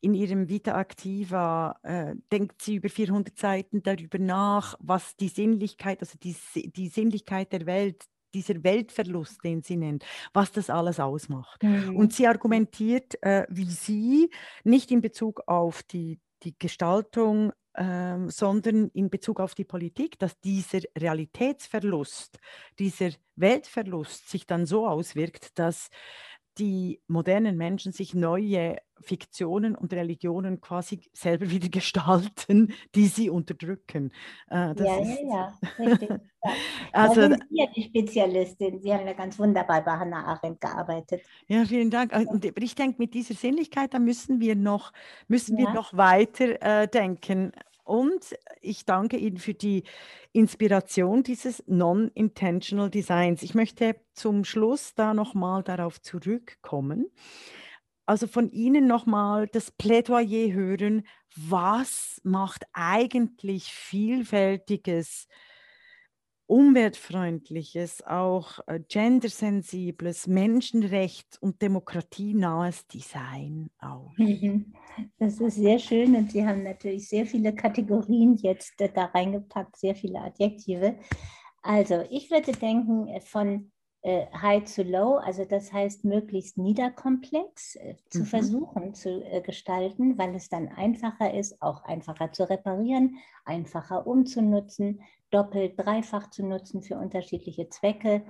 [0.00, 6.00] in ihrem Vita Activa äh, denkt sie über 400 Seiten darüber nach, was die Sinnlichkeit,
[6.00, 11.62] also die, die Sinnlichkeit der Welt, dieser Weltverlust, den sie nennt, was das alles ausmacht.
[11.62, 11.96] Mhm.
[11.96, 14.30] Und sie argumentiert, äh, wie sie,
[14.62, 20.38] nicht in Bezug auf die, die Gestaltung, ähm, sondern in Bezug auf die Politik, dass
[20.40, 22.38] dieser Realitätsverlust,
[22.78, 25.88] dieser Weltverlust sich dann so auswirkt, dass
[26.58, 34.12] die modernen Menschen sich neue Fiktionen und Religionen quasi selber wieder gestalten, die sie unterdrücken.
[34.50, 36.10] Äh, ja, ja, ja, richtig.
[36.10, 36.20] Ja.
[36.92, 38.80] Also, da sind Sie ja die Spezialistin.
[38.80, 41.22] Sie haben ja ganz wunderbar bei Hannah Arendt gearbeitet.
[41.48, 42.12] Ja, vielen Dank.
[42.14, 44.92] Und ich denke, mit dieser Sinnlichkeit, da müssen wir noch,
[45.26, 45.66] müssen ja.
[45.66, 47.50] wir noch weiter äh, denken.
[47.86, 49.84] Und ich danke Ihnen für die
[50.32, 53.44] Inspiration dieses Non-Intentional Designs.
[53.44, 57.06] Ich möchte zum Schluss da nochmal darauf zurückkommen.
[58.04, 61.06] Also von Ihnen nochmal das Plädoyer hören.
[61.36, 65.28] Was macht eigentlich vielfältiges
[66.46, 74.12] umweltfreundliches, auch äh, gendersensibles, menschenrechts- und demokratienahes Design aus.
[74.16, 74.74] Mhm.
[75.18, 79.76] Das ist sehr schön und Sie haben natürlich sehr viele Kategorien jetzt äh, da reingepackt,
[79.76, 80.96] sehr viele Adjektive.
[81.62, 83.72] Also ich würde denken äh, von
[84.06, 88.24] High zu Low, also das heißt möglichst niederkomplex äh, zu mhm.
[88.26, 95.00] versuchen zu äh, gestalten, weil es dann einfacher ist, auch einfacher zu reparieren, einfacher umzunutzen,
[95.30, 98.22] doppelt, dreifach zu nutzen für unterschiedliche Zwecke.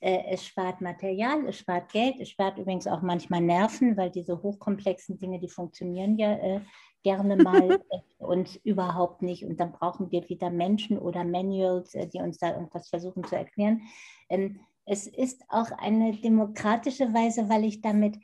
[0.00, 4.42] Äh, es spart Material, es spart Geld, es spart übrigens auch manchmal Nerven, weil diese
[4.42, 6.60] hochkomplexen Dinge, die funktionieren ja äh,
[7.02, 7.80] gerne mal
[8.18, 9.46] uns überhaupt nicht.
[9.46, 13.36] Und dann brauchen wir wieder Menschen oder Manuals, äh, die uns da irgendwas versuchen zu
[13.36, 13.82] erklären.
[14.28, 18.18] Ähm, es ist auch eine demokratische Weise, weil ich damit,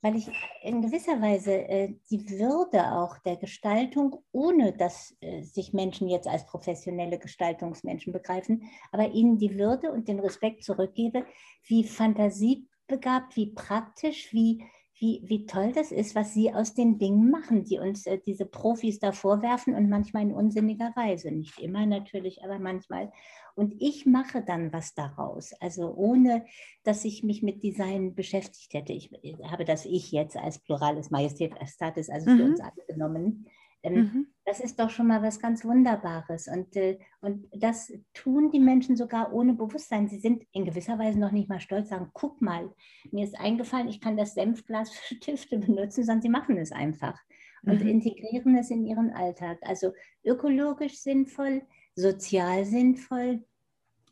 [0.00, 0.28] weil ich
[0.62, 6.28] in gewisser Weise äh, die Würde auch der Gestaltung, ohne dass äh, sich Menschen jetzt
[6.28, 11.24] als professionelle Gestaltungsmenschen begreifen, aber ihnen die Würde und den Respekt zurückgebe,
[11.64, 14.64] wie fantasiebegabt, wie praktisch, wie
[15.02, 18.46] wie, wie toll das ist, was sie aus den Dingen machen, die uns äh, diese
[18.46, 21.32] Profis da vorwerfen und manchmal in unsinniger Weise.
[21.32, 23.10] Nicht immer natürlich, aber manchmal.
[23.54, 25.52] Und ich mache dann was daraus.
[25.60, 26.44] Also ohne,
[26.84, 28.92] dass ich mich mit Design beschäftigt hätte.
[28.92, 29.10] Ich,
[29.50, 32.50] habe das Ich jetzt als plurales Majestät Status, also für mhm.
[32.50, 33.46] uns alle genommen.
[33.82, 34.26] Ähm, mhm.
[34.44, 36.48] Das ist doch schon mal was ganz Wunderbares.
[36.48, 40.08] Und, äh, und das tun die Menschen sogar ohne Bewusstsein.
[40.08, 42.72] Sie sind in gewisser Weise noch nicht mal stolz, sagen, guck mal,
[43.10, 47.18] mir ist eingefallen, ich kann das Senfglas für Stifte benutzen, sondern sie machen es einfach
[47.64, 47.88] und mhm.
[47.88, 49.58] integrieren es in ihren Alltag.
[49.62, 49.92] Also
[50.24, 51.62] ökologisch sinnvoll,
[51.94, 53.44] sozial sinnvoll.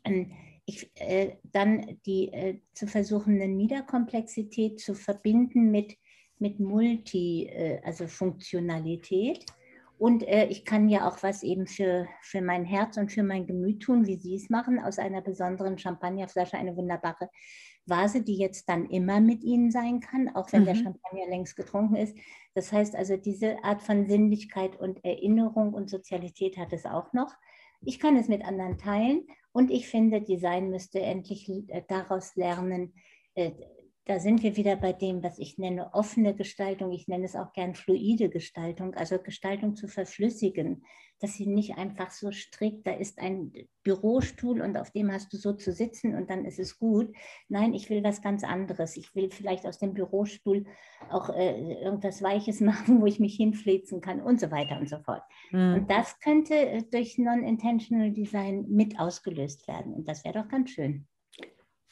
[0.03, 0.31] Ähm,
[0.65, 5.97] ich, äh, dann die äh, zu versuchen, eine Niederkomplexität zu verbinden mit,
[6.39, 9.45] mit Multi, äh, also Funktionalität
[10.01, 13.45] und äh, ich kann ja auch was eben für, für mein Herz und für mein
[13.45, 17.29] Gemüt tun, wie Sie es machen, aus einer besonderen Champagnerflasche eine wunderbare
[17.85, 20.65] Vase, die jetzt dann immer mit Ihnen sein kann, auch wenn mhm.
[20.65, 22.17] der Champagner längst getrunken ist.
[22.55, 27.35] Das heißt also, diese Art von Sinnlichkeit und Erinnerung und Sozialität hat es auch noch.
[27.83, 32.93] Ich kann es mit anderen teilen und ich finde, Design müsste endlich äh, daraus lernen,
[33.33, 33.51] äh,
[34.05, 36.91] da sind wir wieder bei dem, was ich nenne offene Gestaltung.
[36.91, 40.83] Ich nenne es auch gern fluide Gestaltung, also Gestaltung zu verflüssigen,
[41.19, 45.37] dass sie nicht einfach so strikt, da ist ein Bürostuhl und auf dem hast du
[45.37, 47.15] so zu sitzen und dann ist es gut.
[47.47, 48.97] Nein, ich will was ganz anderes.
[48.97, 50.65] Ich will vielleicht aus dem Bürostuhl
[51.09, 54.97] auch äh, irgendwas Weiches machen, wo ich mich hinflitzen kann und so weiter und so
[54.99, 55.21] fort.
[55.51, 55.75] Mhm.
[55.75, 60.71] Und das könnte äh, durch Non-Intentional Design mit ausgelöst werden und das wäre doch ganz
[60.71, 61.07] schön.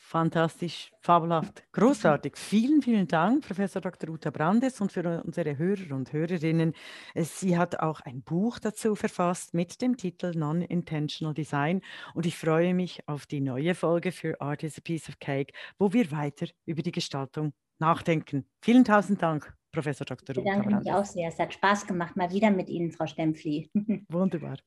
[0.09, 2.35] Fantastisch, fabelhaft, großartig.
[2.35, 4.09] Vielen, vielen Dank, Professor Dr.
[4.09, 6.73] Uta Brandes und für unsere Hörer und Hörerinnen.
[7.13, 11.81] Sie hat auch ein Buch dazu verfasst mit dem Titel Non-Intentional Design
[12.15, 15.53] und ich freue mich auf die neue Folge für Art is a Piece of Cake,
[15.77, 18.47] wo wir weiter über die Gestaltung nachdenken.
[18.63, 20.35] Vielen tausend Dank, Professor Dr.
[20.35, 20.57] Uta Brandes.
[20.57, 21.27] Ich danke mich auch sehr.
[21.27, 23.69] Es hat Spaß gemacht, mal wieder mit Ihnen, Frau Stempfli.
[24.09, 24.57] Wunderbar.